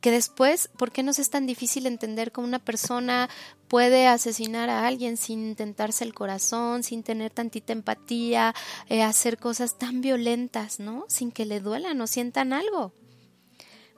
[0.07, 3.29] que después, ¿por qué nos es tan difícil entender cómo una persona
[3.67, 8.55] puede asesinar a alguien sin intentarse el corazón, sin tener tantita empatía,
[8.89, 11.07] eh, hacer cosas tan violentas, ¿no?
[11.09, 12.93] Sin que le duelan o sientan algo?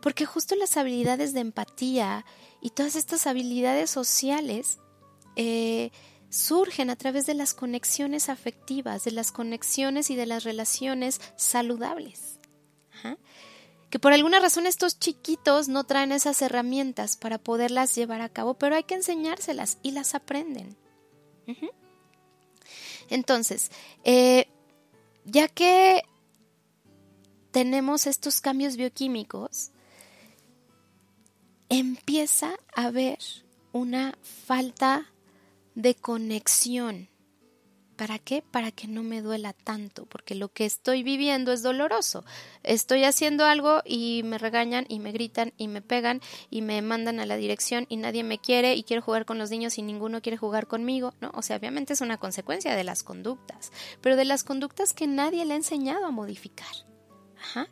[0.01, 2.25] Porque justo las habilidades de empatía
[2.63, 4.79] y todas estas habilidades sociales
[5.37, 5.91] eh,
[6.31, 12.38] surgen a través de las conexiones afectivas, de las conexiones y de las relaciones saludables
[13.91, 18.55] que por alguna razón estos chiquitos no traen esas herramientas para poderlas llevar a cabo,
[18.55, 20.77] pero hay que enseñárselas y las aprenden.
[23.09, 23.71] Entonces,
[24.05, 24.49] eh,
[25.25, 26.03] ya que
[27.51, 29.71] tenemos estos cambios bioquímicos,
[31.71, 33.19] empieza a haber
[33.73, 35.07] una falta
[35.75, 37.09] de conexión
[37.99, 38.43] ¿Para qué?
[38.43, 42.25] Para que no me duela tanto, porque lo que estoy viviendo es doloroso.
[42.63, 47.19] Estoy haciendo algo y me regañan y me gritan y me pegan y me mandan
[47.19, 50.23] a la dirección y nadie me quiere y quiero jugar con los niños y ninguno
[50.23, 51.33] quiere jugar conmigo, ¿no?
[51.35, 55.45] O sea, obviamente es una consecuencia de las conductas, pero de las conductas que nadie
[55.45, 56.73] le ha enseñado a modificar.
[57.37, 57.67] Ajá.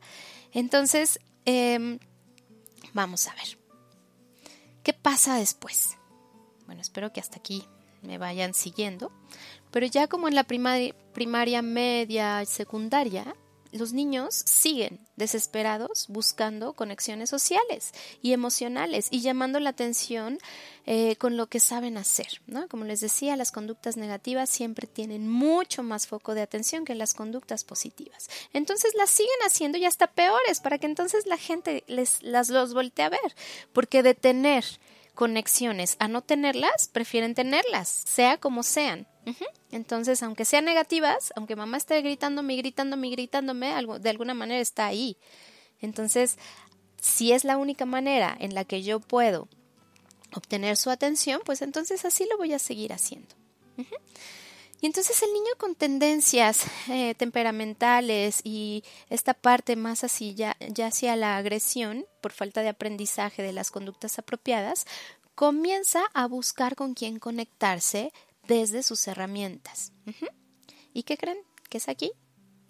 [0.50, 2.00] Entonces, em,
[2.94, 3.58] vamos a ver.
[4.82, 5.96] ¿Qué pasa después?
[6.66, 7.64] Bueno, espero que hasta aquí
[8.06, 9.12] me vayan siguiendo.
[9.76, 13.36] Pero ya como en la primaria, primaria media secundaria,
[13.72, 20.38] los niños siguen desesperados buscando conexiones sociales y emocionales y llamando la atención
[20.86, 22.40] eh, con lo que saben hacer.
[22.46, 22.68] ¿no?
[22.68, 27.12] Como les decía, las conductas negativas siempre tienen mucho más foco de atención que las
[27.12, 28.30] conductas positivas.
[28.54, 32.72] Entonces las siguen haciendo y hasta peores para que entonces la gente les, las los
[32.72, 33.36] voltee a ver.
[33.74, 34.64] Porque de tener
[35.16, 39.08] conexiones a no tenerlas, prefieren tenerlas, sea como sean.
[39.72, 45.16] Entonces, aunque sean negativas, aunque mamá esté gritándome, gritándome, gritándome, de alguna manera está ahí.
[45.80, 46.38] Entonces,
[47.00, 49.48] si es la única manera en la que yo puedo
[50.34, 53.34] obtener su atención, pues entonces así lo voy a seguir haciendo.
[54.80, 60.88] Y entonces el niño con tendencias eh, temperamentales y esta parte más así ya, ya
[60.88, 64.86] hacia la agresión por falta de aprendizaje de las conductas apropiadas,
[65.34, 68.12] comienza a buscar con quién conectarse
[68.46, 69.92] desde sus herramientas.
[70.92, 71.38] ¿Y qué creen?
[71.68, 72.12] Que es aquí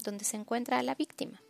[0.03, 1.41] donde se encuentra la víctima.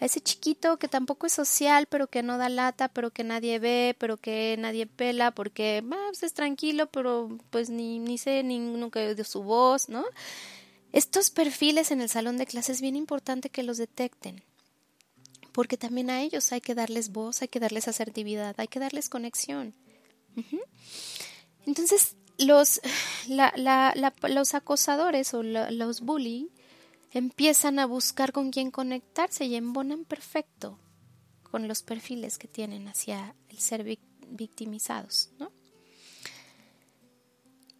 [0.00, 3.58] A ese chiquito que tampoco es social, pero que no da lata, pero que nadie
[3.58, 8.58] ve, pero que nadie pela, porque pues es tranquilo, pero pues ni, ni sé, ni
[8.58, 10.04] nunca oído su voz, ¿no?
[10.92, 14.42] Estos perfiles en el salón de clases es bien importante que los detecten,
[15.52, 19.08] porque también a ellos hay que darles voz, hay que darles asertividad, hay que darles
[19.08, 19.74] conexión.
[21.64, 22.80] Entonces, los,
[23.28, 26.50] los acosadores o los bully
[27.18, 30.78] empiezan a buscar con quién conectarse y embonan perfecto
[31.42, 33.84] con los perfiles que tienen hacia el ser
[34.28, 35.50] victimizados, ¿no?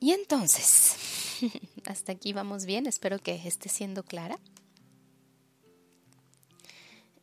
[0.01, 0.97] Y entonces,
[1.87, 4.39] hasta aquí vamos bien, espero que esté siendo clara.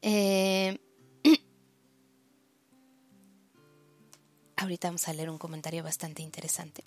[0.01, 0.77] Eh,
[4.57, 6.83] ahorita vamos a leer un comentario bastante interesante.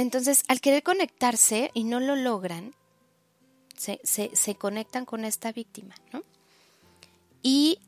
[0.00, 2.74] Entonces, al querer conectarse y no lo logran,
[3.76, 6.22] se, se, conectan con esta víctima, ¿no?
[7.42, 7.80] Y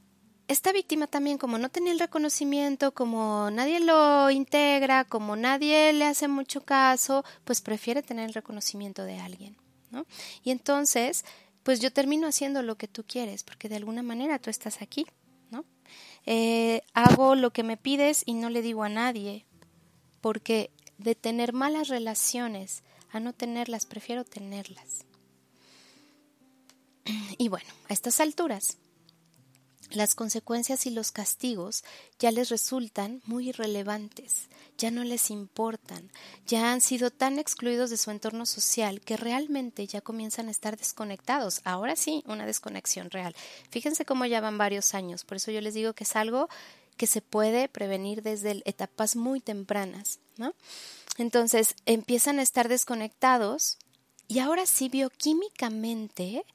[0.47, 6.05] esta víctima también, como no tenía el reconocimiento, como nadie lo integra, como nadie le
[6.05, 9.57] hace mucho caso, pues prefiere tener el reconocimiento de alguien,
[9.91, 10.05] ¿no?
[10.45, 11.25] Y entonces,
[11.63, 15.07] pues yo termino haciendo lo que tú quieres, porque de alguna manera tú estás aquí,
[15.51, 15.65] ¿no?
[16.27, 19.47] Eh, hago lo que me pides y no le digo a nadie,
[20.21, 20.71] porque
[21.03, 25.05] de tener malas relaciones a no tenerlas, prefiero tenerlas.
[27.39, 28.77] Y bueno, a estas alturas,
[29.91, 31.85] las consecuencias y los castigos
[32.19, 34.49] ya les resultan muy irrelevantes,
[34.79, 36.11] ya no les importan,
[36.47, 40.77] ya han sido tan excluidos de su entorno social que realmente ya comienzan a estar
[40.77, 41.61] desconectados.
[41.65, 43.35] Ahora sí, una desconexión real.
[43.71, 46.49] Fíjense cómo ya van varios años, por eso yo les digo que es algo
[47.03, 50.55] que se puede prevenir desde etapas muy tempranas, ¿no?
[51.19, 53.77] Entonces empiezan a estar desconectados
[54.29, 56.47] y ahora sí bioquímicamente,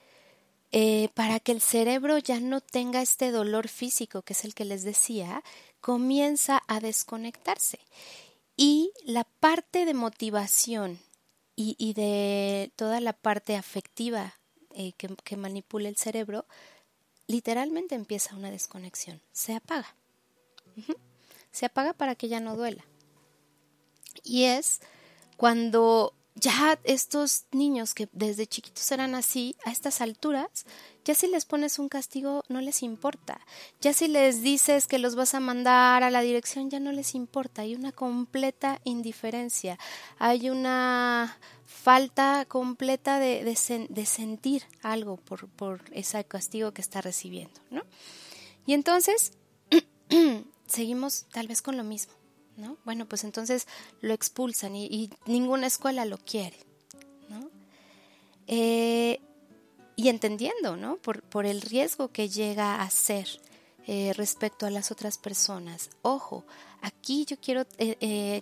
[0.72, 4.64] eh, para que el cerebro ya no tenga este dolor físico, que es el que
[4.64, 5.44] les decía,
[5.82, 7.80] comienza a desconectarse.
[8.56, 10.98] Y la parte de motivación
[11.58, 14.40] y, de toda la parte afectiva
[14.76, 16.46] eh, que manipula el cerebro,
[17.28, 19.94] literalmente empieza una desconexión, se apaga.
[21.52, 22.86] Se apaga para que ya no duela.
[24.24, 24.82] Y es
[25.38, 30.66] cuando ya estos niños que desde chiquitos eran así, a estas alturas,
[31.04, 33.42] ya si les pones un castigo no les importa.
[33.82, 37.16] Ya si les dices que los vas a mandar a la dirección ya no les
[37.16, 37.64] importa.
[37.64, 39.80] Hay una completa indiferencia.
[40.20, 47.60] Hay una falta completa de, de, sentir algo por, por ese castigo que está recibiendo.
[47.72, 47.84] ¿no?
[48.66, 49.32] Y entonces
[50.68, 52.14] seguimos tal vez con lo mismo,
[52.56, 52.78] ¿no?
[52.86, 53.68] Bueno, pues entonces
[54.02, 56.58] lo expulsan y, ninguna escuela lo quiere,
[57.30, 57.50] ¿no?
[58.48, 59.20] Eh,
[59.96, 60.98] y entendiendo, ¿no?
[60.98, 63.28] Por, por, el riesgo que llega a ser
[63.88, 65.90] eh, respecto a las otras personas.
[66.02, 66.46] Ojo,
[66.82, 68.42] aquí yo quiero eh,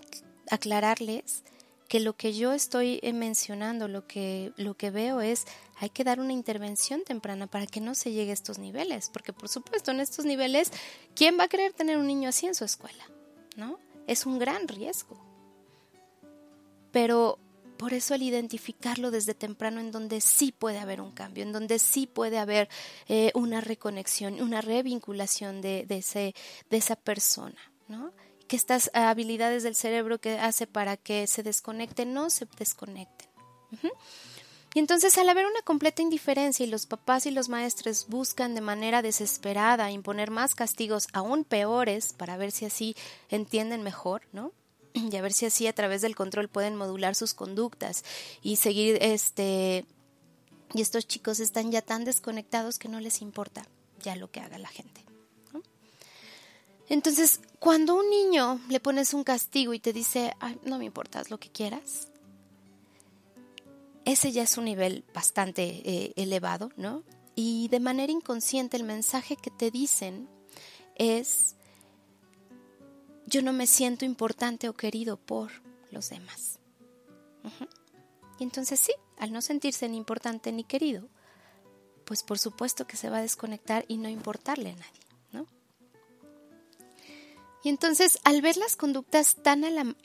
[0.50, 1.44] aclararles
[1.88, 5.46] que lo que yo estoy mencionando, lo que, lo que veo es
[5.78, 9.34] hay que dar una intervención temprana para que no se llegue a estos niveles, porque
[9.34, 10.72] por supuesto en estos niveles,
[11.16, 13.04] ¿quién va a querer tener un niño así en su escuela?
[13.56, 13.80] ¿No?
[14.08, 15.18] Es un gran riesgo.
[16.92, 17.40] Pero
[17.78, 21.80] por eso el identificarlo desde temprano en donde sí puede haber un cambio, en donde
[21.80, 22.70] sí puede haber
[23.08, 26.34] eh, una reconexión, una revinculación de, de, ese,
[26.70, 28.14] de esa persona, ¿no?
[28.48, 33.28] Que estas habilidades del cerebro que hace para que se desconecten no se desconecten.
[34.76, 38.62] Y entonces al haber una completa indiferencia y los papás y los maestros buscan de
[38.62, 42.94] manera desesperada imponer más castigos aún peores para ver si así
[43.30, 44.52] entienden mejor, ¿no?
[44.94, 48.04] Y a ver si así a través del control pueden modular sus conductas
[48.44, 49.86] y seguir este
[50.74, 53.66] Y estos chicos están ya tan desconectados que no les importa
[54.04, 55.06] ya lo que haga la gente.
[56.90, 60.34] Entonces, cuando un niño le pones un castigo y te dice,
[60.66, 62.10] no me importa, haz lo que quieras,
[64.06, 67.04] ese ya es un nivel bastante eh, elevado, ¿no?
[67.36, 70.30] Y de manera inconsciente el mensaje que te dicen
[70.96, 71.56] es,
[73.26, 75.52] yo no me siento importante o querido por
[75.92, 76.60] los demás.
[78.40, 81.10] Y entonces sí, al no sentirse ni importante ni querido,
[82.06, 85.02] pues por supuesto que se va a desconectar y no importarle a nadie,
[85.32, 85.48] ¿no?
[87.64, 89.64] Y entonces al ver las conductas tan,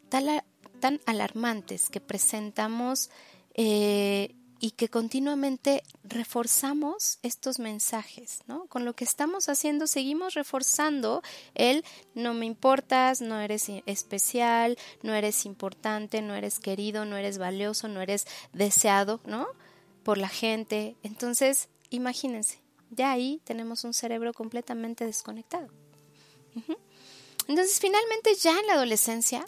[0.09, 3.11] tan alarmantes que presentamos
[3.55, 8.67] eh, y que continuamente reforzamos estos mensajes, ¿no?
[8.67, 11.23] Con lo que estamos haciendo seguimos reforzando
[11.55, 11.83] el
[12.15, 17.89] no me importas, no eres especial, no eres importante, no eres querido, no eres valioso,
[17.89, 19.49] no eres deseado, ¿no?
[20.03, 20.95] Por la gente.
[21.03, 25.69] Entonces, imagínense, ya ahí tenemos un cerebro completamente desconectado.
[27.49, 29.47] Entonces, finalmente ya en la adolescencia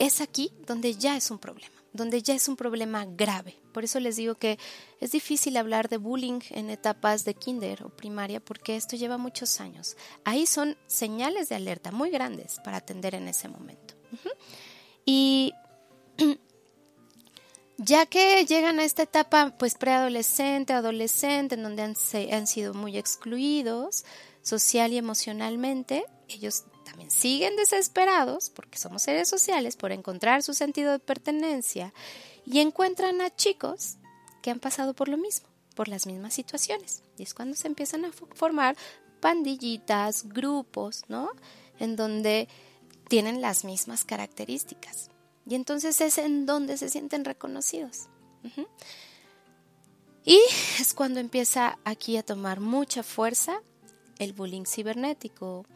[0.00, 3.56] es aquí donde ya es un problema donde ya es un problema grave.
[3.72, 4.58] Por eso les digo que
[5.00, 9.60] es difícil hablar de bullying en etapas de kinder o primaria porque esto lleva muchos
[9.60, 9.96] años.
[10.24, 13.94] Ahí son señales de alerta muy grandes para atender en ese momento.
[15.06, 15.52] Y
[17.78, 21.94] ya que llegan a esta etapa pues preadolescente, adolescente, en donde han,
[22.32, 24.04] han sido muy excluidos
[24.42, 30.92] social y emocionalmente, ellos también siguen desesperados, porque somos seres sociales, por encontrar su sentido
[30.92, 31.92] de pertenencia
[32.46, 33.96] y encuentran a chicos
[34.42, 37.02] que han pasado por lo mismo, por las mismas situaciones.
[37.18, 38.76] Y es cuando se empiezan a formar
[39.20, 41.30] pandillitas, grupos, ¿no?
[41.78, 42.48] En donde
[43.08, 45.10] tienen las mismas características.
[45.46, 48.08] Y entonces es en donde se sienten reconocidos.
[50.24, 50.40] Y
[50.80, 53.60] es cuando empieza aquí a tomar mucha fuerza
[54.18, 55.66] el bullying cibernético,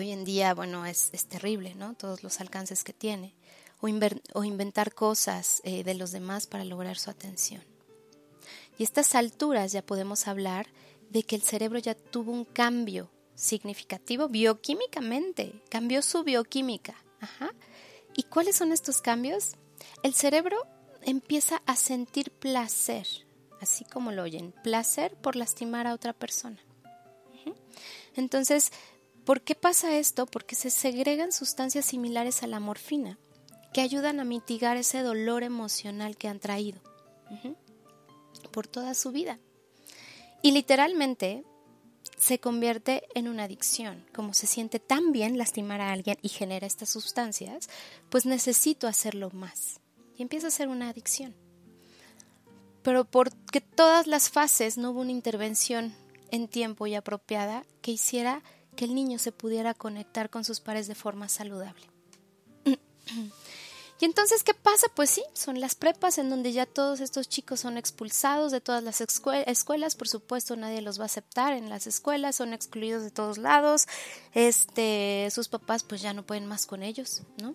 [0.00, 1.94] hoy en día, bueno, es, terrible, ¿no?
[1.94, 3.34] Todos los alcances que tiene.
[3.80, 7.62] O, inventar cosas eh, de los demás para lograr su atención.
[8.78, 10.66] Y estas alturas ya podemos hablar
[11.10, 16.96] de que el cerebro ya tuvo un cambio significativo bioquímicamente, cambió su bioquímica.
[17.20, 17.50] Ajá.
[18.14, 19.56] ¿Y cuáles son estos cambios?
[20.02, 20.56] El cerebro
[21.02, 23.06] empieza a sentir placer,
[23.60, 26.58] así como lo oyen, placer por lastimar a otra persona.
[28.16, 28.72] Entonces,
[29.26, 30.24] ¿Por qué pasa esto?
[30.26, 33.18] Porque se segregan sustancias similares a la morfina
[33.74, 36.80] que ayudan a mitigar ese dolor emocional que han traído
[38.52, 39.40] por toda su vida.
[40.42, 41.44] Y literalmente
[42.16, 44.06] se convierte en una adicción.
[44.14, 47.68] Como se siente tan bien lastimar a alguien y genera estas sustancias,
[48.10, 49.80] pues necesito hacerlo más.
[50.16, 51.34] Y empieza a ser una adicción.
[52.84, 55.92] Pero porque todas las fases no hubo una intervención
[56.30, 58.44] en tiempo y apropiada que hiciera
[58.76, 61.86] que el niño se pudiera conectar con sus pares de forma saludable.
[63.98, 64.88] Y entonces, ¿qué pasa?
[64.94, 68.84] Pues sí, son las prepas en donde ya todos estos chicos son expulsados de todas
[68.84, 73.10] las escuelas, por supuesto nadie los va a aceptar en las escuelas, son excluidos de
[73.10, 73.86] todos lados,
[74.34, 77.54] este, sus papás pues ya no pueden más con ellos, ¿no?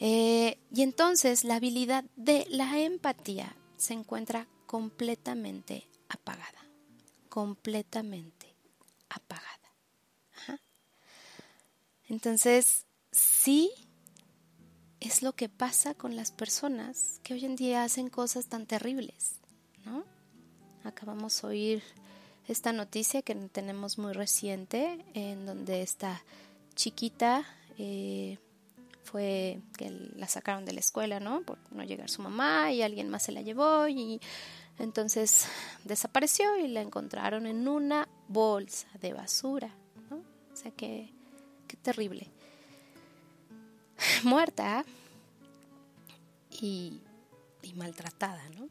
[0.00, 6.64] Eh, y entonces la habilidad de la empatía se encuentra completamente apagada,
[7.28, 8.54] completamente
[9.10, 9.67] apagada.
[12.08, 13.70] Entonces, sí
[15.00, 19.36] es lo que pasa con las personas que hoy en día hacen cosas tan terribles,
[19.84, 20.04] ¿no?
[20.84, 21.82] Acabamos de oír
[22.48, 26.22] esta noticia que tenemos muy reciente, en donde esta
[26.74, 27.44] chiquita
[27.76, 28.38] eh,
[29.04, 31.42] fue que la sacaron de la escuela, ¿no?
[31.42, 34.20] Por no llegar su mamá y alguien más se la llevó y
[34.78, 35.46] entonces
[35.84, 39.74] desapareció y la encontraron en una bolsa de basura,
[40.10, 40.16] ¿no?
[40.52, 41.12] O sea que
[41.68, 42.28] Qué terrible.
[44.24, 44.84] Muerta
[46.60, 47.00] y,
[47.74, 48.68] maltratada, ¿no?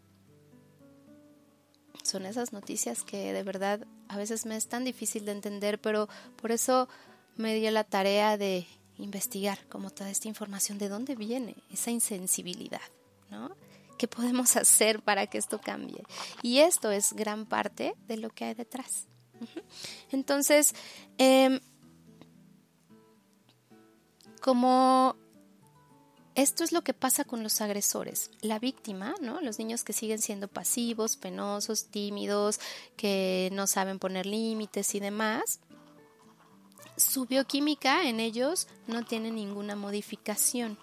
[2.04, 6.10] Son esas noticias que de verdad a veces me es tan difícil de entender, pero
[6.42, 6.90] por eso
[7.36, 8.66] me dio la tarea de
[8.98, 12.82] investigar como toda esta información, de dónde viene esa insensibilidad,
[13.30, 13.56] ¿no?
[13.98, 16.04] ¿Qué podemos hacer para que esto cambie?
[16.42, 19.08] Y esto es gran parte de lo que hay detrás.
[20.12, 20.74] Entonces,
[21.18, 21.60] eh,
[24.48, 25.18] como
[26.34, 28.32] esto es lo que pasa con los agresores.
[28.40, 29.42] La víctima, ¿no?
[29.42, 32.62] Los niños que siguen siendo pasivos, penosos, tímidos,
[32.96, 35.60] que no saben poner límites y demás,
[36.96, 40.80] su bioquímica en ellos no tiene ninguna modificación.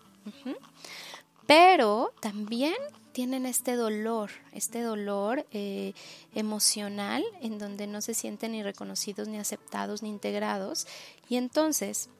[1.46, 2.74] Pero también
[3.12, 5.94] tienen este dolor, este dolor eh,
[6.34, 10.86] emocional en donde no se sienten ni reconocidos, ni aceptados, ni integrados.
[11.30, 12.10] Y entonces,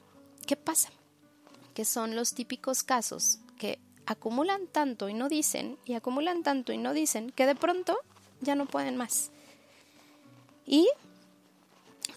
[0.47, 0.89] ¿qué pasa?
[1.75, 6.77] Que son los típicos casos que acumulan tanto y no dicen, y acumulan tanto y
[6.77, 7.97] no dicen, que de pronto
[8.41, 9.31] ya no pueden más.
[10.65, 10.87] Y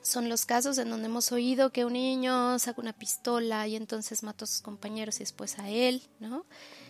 [0.03, 4.23] son los casos en donde hemos oído que un niño saca una pistola y entonces
[4.23, 6.45] mata a sus compañeros y después a él, ¿no?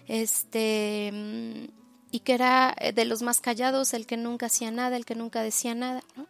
[0.07, 1.65] Este, mm,
[2.11, 5.43] y que era de los más callados, el que nunca hacía nada, el que nunca
[5.43, 6.27] decía nada, ¿no?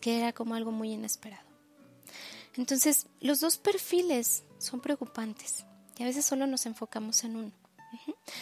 [0.00, 1.44] Que era como algo muy inesperado.
[2.56, 5.64] Entonces, los dos perfiles son preocupantes
[5.96, 7.52] y a veces solo nos enfocamos en uno.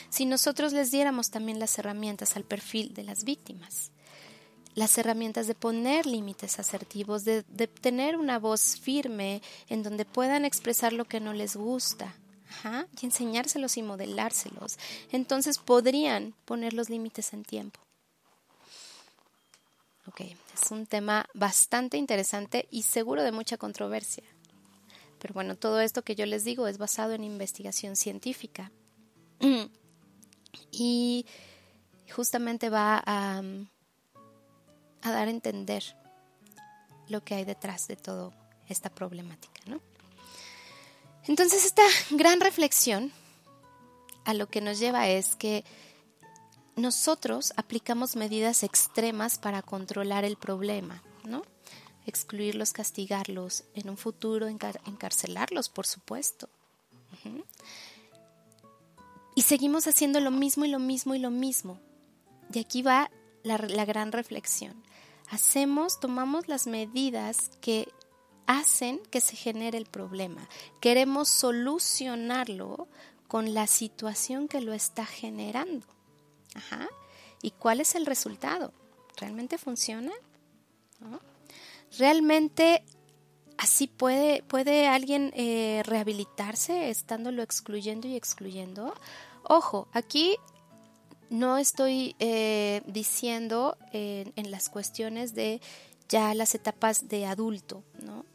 [0.09, 3.91] Si nosotros les diéramos también las herramientas al perfil de las víctimas,
[4.75, 7.43] las herramientas de poner límites asertivos, de,
[7.81, 12.15] tener una voz firme en donde puedan expresar lo que no les gusta,
[13.01, 14.79] y enseñárselos y modelárselos,
[15.11, 17.81] entonces podrían poner los límites en tiempo.
[20.07, 24.25] Ok, es un tema bastante interesante y seguro de mucha controversia.
[25.23, 28.73] Pero bueno, todo esto que yo les digo es basado en investigación científica.
[30.71, 31.25] Y
[32.15, 33.43] justamente va a,
[35.03, 35.83] dar a entender
[37.09, 38.31] lo que hay detrás de toda
[38.69, 39.81] esta problemática, ¿no?
[41.25, 43.13] Entonces esta gran reflexión
[44.25, 45.65] a lo que nos lleva es que
[46.77, 51.43] nosotros aplicamos medidas extremas para controlar el problema, ¿no?
[52.07, 56.49] Excluirlos, castigarlos, en un futuro encarcelarlos, por supuesto.
[59.35, 61.79] Y seguimos haciendo lo mismo y lo mismo y lo mismo.
[62.49, 63.11] De aquí va
[63.43, 64.83] la, gran reflexión.
[65.31, 67.89] Hacemos, tomamos las medidas que
[68.47, 70.49] hacen que se genere el problema.
[70.81, 72.89] Queremos solucionarlo
[73.29, 75.87] con la situación que lo está generando.
[77.41, 78.73] ¿Y cuál es el resultado?
[79.17, 80.13] ¿Realmente funciona?
[81.99, 82.85] ¿Realmente
[83.59, 88.95] así puede, puede alguien eh, rehabilitarse estándolo excluyendo y excluyendo?
[89.45, 90.37] Ojo, aquí
[91.31, 95.61] no estoy eh, diciendo en las cuestiones de
[96.13, 98.27] ya las etapas de adulto, ¿no?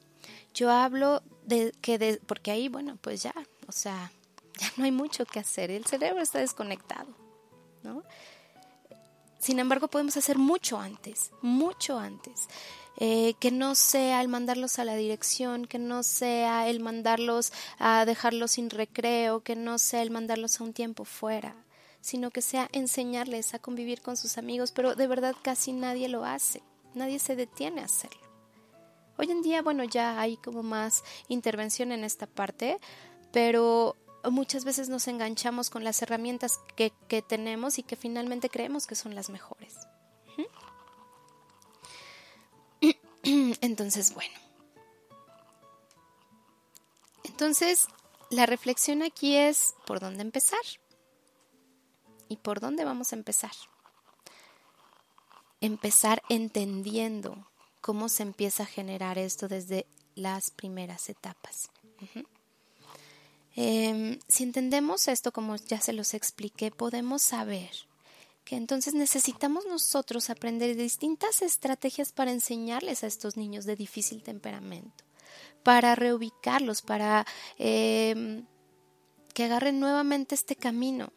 [0.53, 3.33] Yo hablo de que, de, porque ahí, bueno, pues ya,
[3.67, 4.11] o sea,
[4.59, 7.07] ya no hay mucho que hacer, el cerebro está desconectado,
[7.83, 8.01] ¿no?
[9.37, 12.47] Sin embargo, podemos hacer mucho antes, mucho antes.
[12.99, 18.05] Eh, que no sea el mandarlos a la dirección, que no sea el mandarlos a
[18.05, 21.55] dejarlos sin recreo, que no sea el mandarlos a un tiempo fuera,
[22.01, 26.25] sino que sea enseñarles a convivir con sus amigos, pero de verdad casi nadie lo
[26.25, 26.63] hace,
[26.95, 28.21] nadie se detiene a hacerlo.
[29.17, 32.79] Hoy en día, bueno, ya hay como más intervención en esta parte,
[33.31, 33.95] pero
[34.31, 36.91] muchas veces nos enganchamos con las herramientas que,
[37.21, 39.75] tenemos y que finalmente creemos que son las mejores.
[43.61, 44.33] Entonces, bueno.
[47.23, 47.87] Entonces,
[48.29, 50.59] la reflexión aquí es por dónde empezar.
[52.29, 53.51] ¿Y por dónde vamos a empezar?
[55.61, 57.47] Empezar entendiendo
[57.81, 61.69] cómo se empieza a generar esto desde las primeras etapas.
[63.55, 67.71] Em, si entendemos esto, como ya se los expliqué, podemos saber
[68.47, 75.03] que entonces necesitamos nosotros aprender distintas estrategias para enseñarles a estos niños de difícil temperamento,
[75.63, 77.25] para reubicarlos, para
[77.57, 78.45] em,
[79.33, 81.11] que agarren nuevamente este camino,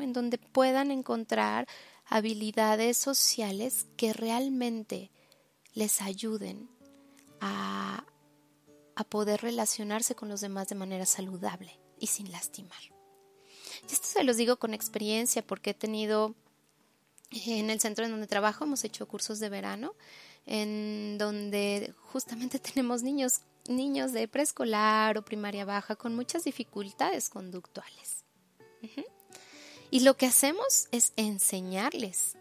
[0.00, 1.68] en donde puedan encontrar
[2.06, 5.10] habilidades sociales que realmente
[5.74, 6.70] les ayuden
[7.40, 8.06] a,
[9.10, 12.78] poder relacionarse con los demás de manera saludable y sin lastimar.
[13.88, 16.36] Y esto se los digo con experiencia porque he tenido
[17.46, 19.94] en el centro en donde trabajo, hemos hecho cursos de verano
[20.46, 28.24] en donde justamente tenemos niños, niños de preescolar o primaria baja con muchas dificultades conductuales.
[29.90, 32.36] Y lo que hacemos es enseñarles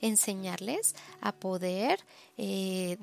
[0.00, 2.04] enseñarles a poder
[2.36, 2.98] eh,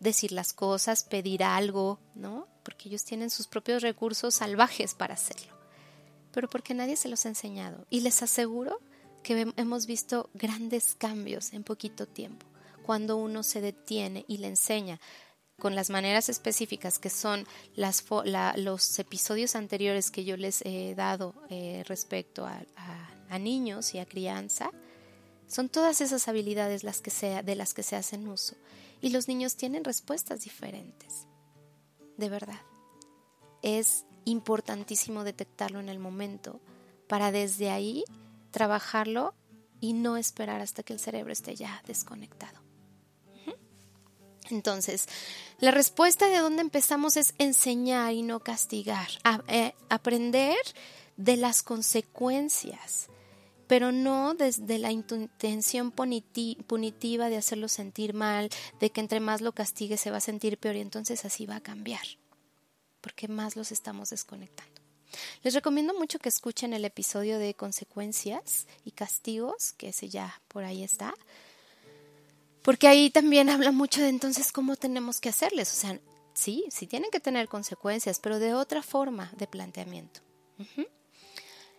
[0.00, 2.46] decir las cosas, pedir algo, ¿no?
[2.62, 5.54] Porque ellos tienen sus propios recursos salvajes para hacerlo,
[6.32, 7.86] pero porque nadie se los ha enseñado.
[7.90, 8.80] Y les aseguro
[9.24, 12.46] que hemos visto grandes cambios en poquito tiempo,
[12.84, 15.00] cuando uno se detiene y le enseña
[15.58, 18.04] con las maneras específicas que son las,
[18.56, 22.62] los episodios anteriores que yo les he dado eh, respecto a,
[23.28, 24.70] a niños y a crianza,
[25.46, 28.56] son todas esas habilidades las que sea, de las que se hacen uso.
[29.00, 31.26] Y los niños tienen respuestas diferentes.
[32.16, 32.60] De verdad.
[33.62, 36.60] Es importantísimo detectarlo en el momento
[37.08, 38.04] para desde ahí
[38.54, 39.34] trabajarlo
[39.80, 42.60] y no esperar hasta que el cerebro esté ya desconectado.
[44.48, 45.08] Entonces,
[45.58, 49.08] la respuesta de dónde empezamos es enseñar y no castigar,
[49.48, 50.56] eh, aprender
[51.16, 53.08] de las consecuencias,
[53.66, 59.52] pero no desde la intención punitiva de hacerlo sentir mal, de que entre más lo
[59.52, 62.06] castigue se va a sentir peor y entonces así va a cambiar,
[63.00, 64.73] porque más los estamos desconectando.
[65.42, 70.64] Les recomiendo mucho que escuchen el episodio de consecuencias y castigos, que ese ya por
[70.64, 71.14] ahí está,
[72.62, 75.72] porque ahí también habla mucho de entonces cómo tenemos que hacerles.
[75.72, 76.00] O sea,
[76.32, 80.20] sí, sí tienen que tener consecuencias, pero de otra forma de planteamiento.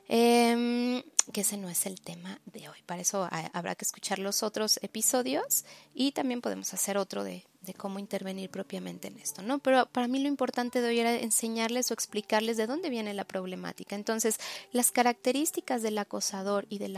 [0.08, 1.02] Em,
[1.34, 2.78] que ese no es el tema de hoy.
[2.86, 7.74] Para eso habrá que escuchar los otros episodios y también podemos hacer otro de, de,
[7.74, 9.58] cómo intervenir propiamente en esto, ¿no?
[9.58, 13.26] Pero para mí lo importante de hoy era enseñarles o explicarles de dónde viene la
[13.26, 13.96] problemática.
[13.96, 14.40] Entonces,
[14.72, 16.98] las características del acosador y del,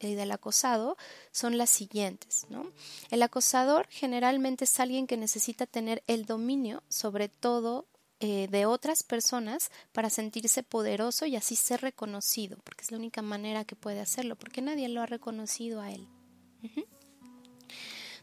[0.00, 0.96] y del acosado
[1.30, 2.66] son las siguientes, ¿no?
[3.10, 7.84] El acosador generalmente es alguien que necesita tener el dominio sobre todo
[8.22, 13.22] eh, de otras personas para sentirse poderoso y así ser reconocido, porque es la única
[13.22, 16.06] manera que puede hacerlo, porque nadie lo ha reconocido a él.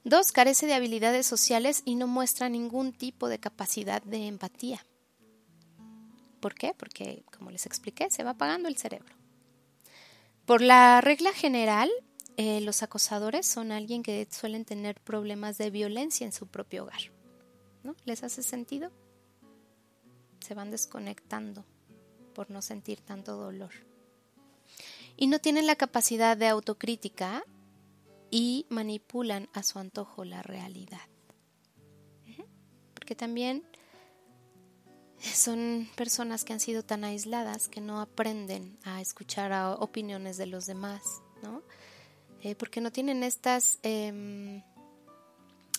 [0.03, 4.85] Dos, carece de habilidades sociales y no muestra ningún tipo de capacidad de empatía.
[6.39, 6.75] ¿Por qué?
[6.77, 9.15] Porque, como les expliqué, se va apagando el cerebro.
[10.45, 11.89] Por la regla general,
[12.37, 17.01] eh, los acosadores son alguien que suelen tener problemas de violencia en su propio hogar.
[17.83, 17.95] ¿No?
[18.05, 18.91] ¿Les hace sentido?
[20.47, 21.65] Se van desconectando
[22.33, 23.71] por no sentir tanto dolor.
[25.17, 27.43] Y no tienen la capacidad de autocrítica
[28.31, 31.01] y manipulan a su antojo la realidad.
[32.93, 33.63] Porque también
[35.19, 40.45] son personas que han sido tan aisladas que no aprenden a escuchar a opiniones de
[40.45, 41.01] los demás,
[41.43, 41.61] ¿no?
[42.41, 44.63] Eh, porque no tienen estas em,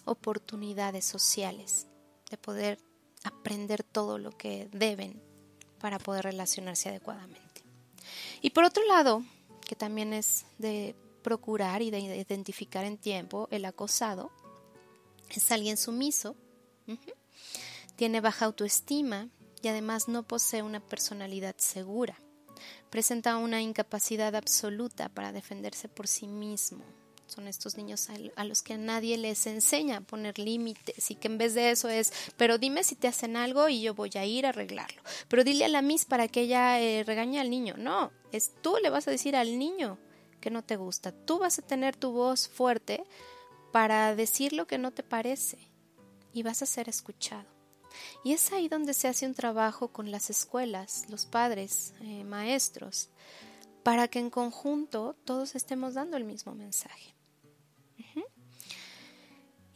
[0.05, 1.87] oportunidades sociales
[2.31, 2.88] de poder
[3.25, 5.21] aprender todo lo que deben
[5.81, 7.63] para poder relacionarse adecuadamente.
[8.41, 9.23] Y por otro lado,
[9.67, 14.31] que también es de procurar y de identificar en tiempo, el acosado
[15.29, 16.37] es alguien sumiso,
[17.97, 19.29] tiene baja autoestima
[19.63, 22.21] y además no posee una personalidad segura.
[22.91, 26.83] Presenta una incapacidad absoluta para defenderse por sí mismo,
[27.29, 31.39] son estos niños a los que nadie les enseña a poner límites y que en
[31.39, 34.47] vez de eso es, pero dime si te hacen algo y yo voy a ir
[34.47, 35.03] a arreglarlo.
[35.29, 37.75] Pero dile a la Miss para que ella eh, regañe al niño.
[37.77, 39.99] No, es tú le vas a decir al niño
[40.41, 41.13] que no te gusta.
[41.13, 43.05] Tú vas a tener tu voz fuerte
[43.73, 45.59] para decir lo que no te parece
[46.33, 47.47] y vas a ser escuchado.
[48.25, 53.11] Y es ahí donde se hace un trabajo con las escuelas, los padres, eh, maestros,
[53.83, 57.15] para que en conjunto todos estemos dando el mismo mensaje.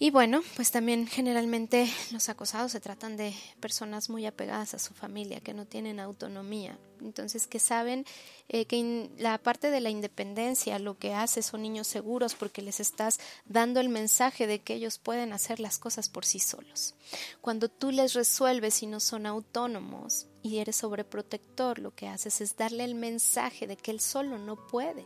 [0.03, 4.95] Y bueno, pues también generalmente los acosados se tratan de personas muy apegadas a su
[4.95, 6.77] familia, que no tienen autonomía.
[7.01, 8.05] Entonces, que saben
[8.49, 12.81] eh, que la parte de la independencia lo que hace son niños seguros porque les
[12.81, 16.97] estás dando el mensaje de que ellos pueden hacer las cosas por sí solos.
[17.41, 22.57] Cuando tú les resuelves y no son autónomos y eres sobreprotector, lo que haces es
[22.57, 25.05] darle el mensaje de que él solo no puede.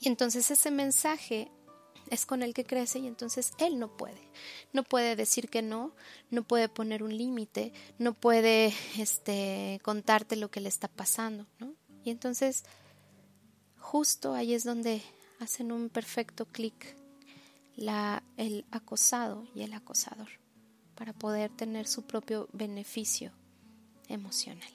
[0.00, 1.50] Y entonces ese mensaje
[2.10, 4.20] es con el que crece y entonces él no puede.
[4.72, 5.94] No puede decir que no,
[6.30, 11.74] no puede poner un límite, no puede este, contarte lo que le está pasando, ¿no?
[12.02, 12.64] Y entonces
[13.78, 15.02] justo ahí es donde
[15.38, 16.96] hacen un perfecto clic
[18.36, 20.28] el acosado y el acosador
[20.94, 23.32] para poder tener su propio beneficio
[24.08, 24.68] emocional.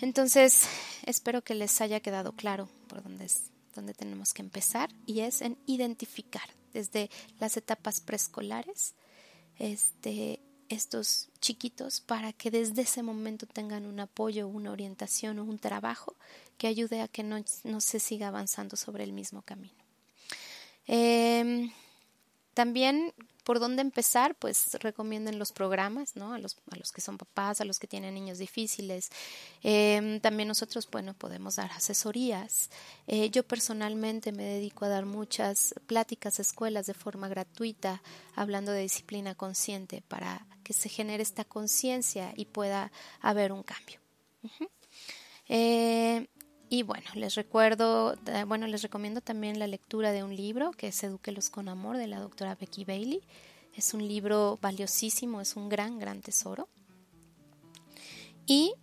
[0.00, 0.66] Entonces,
[1.04, 5.42] espero que les haya quedado claro por dónde es donde tenemos que empezar y es
[5.42, 8.94] en identificar desde las etapas preescolares
[9.58, 15.58] este, estos chiquitos para que desde ese momento tengan un apoyo, una orientación o un
[15.58, 16.16] trabajo
[16.58, 17.42] que ayude a que no,
[17.80, 19.74] se siga avanzando sobre el mismo camino.
[20.86, 21.70] Em,
[22.52, 23.12] también
[23.44, 26.32] por dónde empezar, pues recomienden los programas, ¿no?
[26.32, 29.10] A los, a los que son papás, a los que tienen niños difíciles.
[29.62, 32.70] Em, también nosotros, bueno, podemos dar asesorías.
[33.06, 38.02] Eh, yo personalmente me dedico a dar muchas pláticas a escuelas de forma gratuita,
[38.34, 42.90] hablando de disciplina consciente, para que se genere esta conciencia y pueda
[43.20, 44.00] haber un cambio.
[46.74, 50.88] Y bueno, les recuerdo, eh, bueno, les recomiendo también la lectura de un libro que
[50.88, 53.22] es Eduquelos con Amor de la doctora Becky Bailey.
[53.76, 56.68] Es un libro valiosísimo, es un gran, gran tesoro.
[58.44, 58.74] Y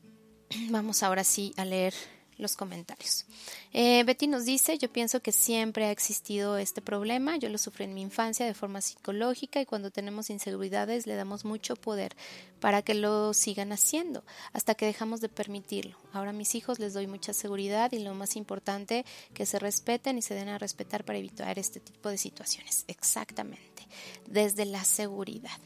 [0.69, 1.93] vamos ahora sí a leer
[2.41, 3.25] los comentarios.
[3.71, 7.85] Eh, Betty nos dice, yo pienso que siempre ha existido este problema, yo lo sufrí
[7.85, 12.15] en mi infancia de forma psicológica y cuando tenemos inseguridades le damos mucho poder
[12.59, 14.23] para que lo sigan haciendo
[14.53, 15.97] hasta que dejamos de permitirlo.
[16.11, 20.17] Ahora a mis hijos les doy mucha seguridad y lo más importante, que se respeten
[20.17, 22.85] y se den a respetar para evitar este tipo de situaciones.
[22.87, 23.87] Exactamente,
[24.27, 25.59] desde la seguridad.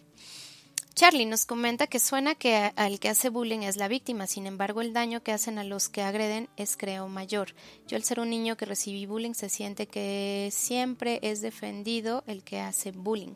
[0.96, 4.80] Charlie nos comenta que suena que al que hace bullying es la víctima, sin embargo
[4.80, 7.50] el daño que hacen a los que agreden es creo mayor.
[7.86, 12.46] Yo al ser un niño que recibí bullying se siente que siempre es defendido el
[12.46, 13.34] que hace bullying.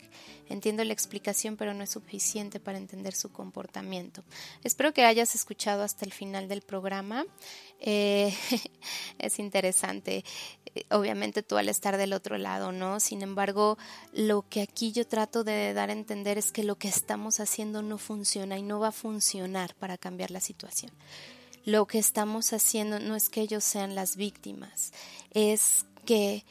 [0.48, 4.24] Entiendo la explicación pero no es suficiente para entender su comportamiento.
[4.64, 7.26] Espero que hayas escuchado hasta el final del programa.
[7.82, 8.34] Eh,
[9.20, 10.24] es interesante
[10.92, 13.00] obviamente tú al estar del otro lado, ¿no?
[13.00, 13.78] Sin embargo,
[14.14, 17.49] lo que aquí yo trato de dar a entender es que lo que estamos haciendo
[17.58, 20.92] no funciona y no va a funcionar para cambiar la situación.
[21.66, 24.92] Lo que estamos haciendo no es que ellos sean las víctimas,
[25.32, 26.46] es que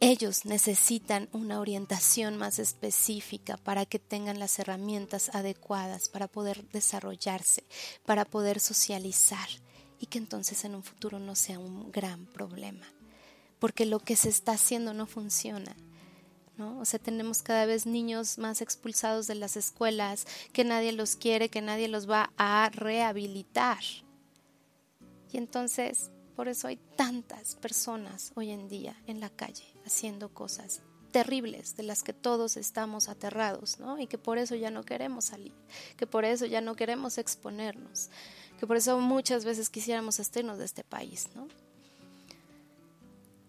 [0.00, 7.62] ellos necesitan una orientación más específica para que tengan las herramientas adecuadas para poder desarrollarse,
[8.04, 9.48] para poder socializar
[10.00, 12.86] y que entonces en un futuro no sea un gran problema
[13.62, 15.76] porque lo que se está haciendo no funciona.
[16.78, 21.48] O sea, tenemos cada vez niños más expulsados de las escuelas, que nadie los quiere,
[21.48, 23.82] que nadie los va a rehabilitar.
[25.32, 30.82] Y entonces, por eso hay tantas personas hoy en día en la calle haciendo cosas
[31.12, 33.98] terribles de las que todos estamos aterrados, ¿no?
[33.98, 35.52] Y que por eso ya no queremos salir,
[35.96, 38.10] que por eso ya no queremos exponernos,
[38.58, 41.46] que por eso muchas veces quisiéramos estarnos de este país, ¿no?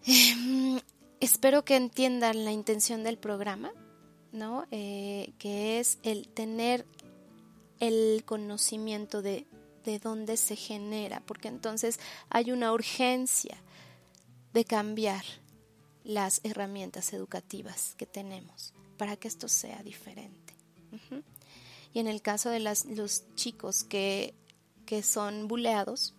[0.06, 0.43] Em,
[1.24, 3.72] espero que entiendan la intención del programa,
[4.32, 4.66] ¿no?
[4.70, 6.86] Eh, que es el tener
[7.80, 9.46] el conocimiento de,
[9.84, 12.00] de dónde se genera, porque entonces
[12.30, 13.56] hay una urgencia
[14.52, 15.24] de cambiar
[16.04, 20.54] las herramientas educativas que tenemos para que esto sea diferente.
[21.92, 24.34] Y en el caso de los chicos que,
[24.86, 26.14] que son buleados,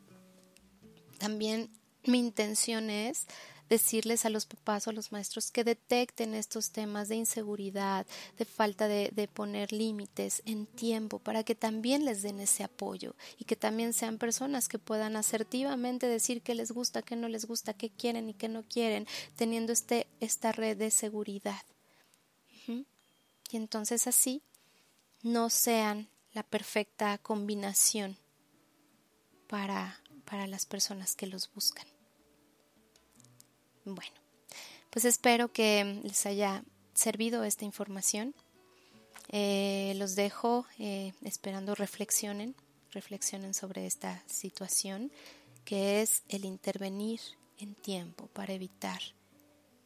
[1.18, 1.70] también
[2.04, 3.26] mi intención es
[3.70, 8.06] decirles a los papás o a los maestros que detecten estos temas de inseguridad,
[8.38, 13.16] de falta de, de poner límites en tiempo, para que también les den ese apoyo
[13.38, 17.46] y que también sean personas que puedan asertivamente decir qué les gusta, qué no les
[17.46, 21.62] gusta, qué quieren y qué no quieren, teniendo este, esta red de seguridad.
[23.52, 24.42] Y entonces así
[25.22, 28.18] no sean la perfecta combinación
[29.48, 31.95] para, para las personas que los buscan.
[33.86, 34.12] Bueno,
[34.90, 36.64] pues espero que les haya
[36.96, 38.34] servido esta información.
[39.30, 42.56] Eh, los dejo eh, esperando reflexionen,
[42.92, 45.12] reflexionen sobre esta situación
[45.66, 47.20] que es el intervenir
[47.60, 49.02] en tiempo para evitar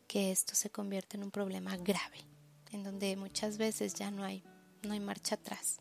[0.08, 2.26] que esto se convierta en un problema grave,
[2.72, 4.43] en donde muchas veces ya no hay,
[4.84, 5.80] no hay marcha atrás.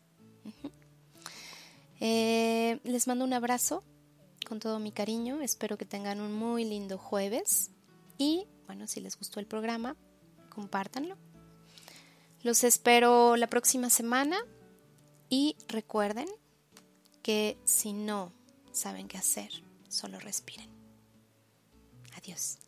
[2.01, 3.83] Eh, les mando un abrazo
[4.47, 7.71] con todo mi cariño, espero que tengan un muy lindo jueves
[8.19, 9.95] y bueno, si les gustó el programa,
[10.49, 11.17] compártanlo.
[12.43, 14.37] Los espero la próxima semana
[15.27, 16.27] y recuerden
[17.23, 18.31] que si no
[18.71, 19.49] saben qué hacer,
[19.87, 20.69] solo respiren.
[22.15, 22.59] Adiós.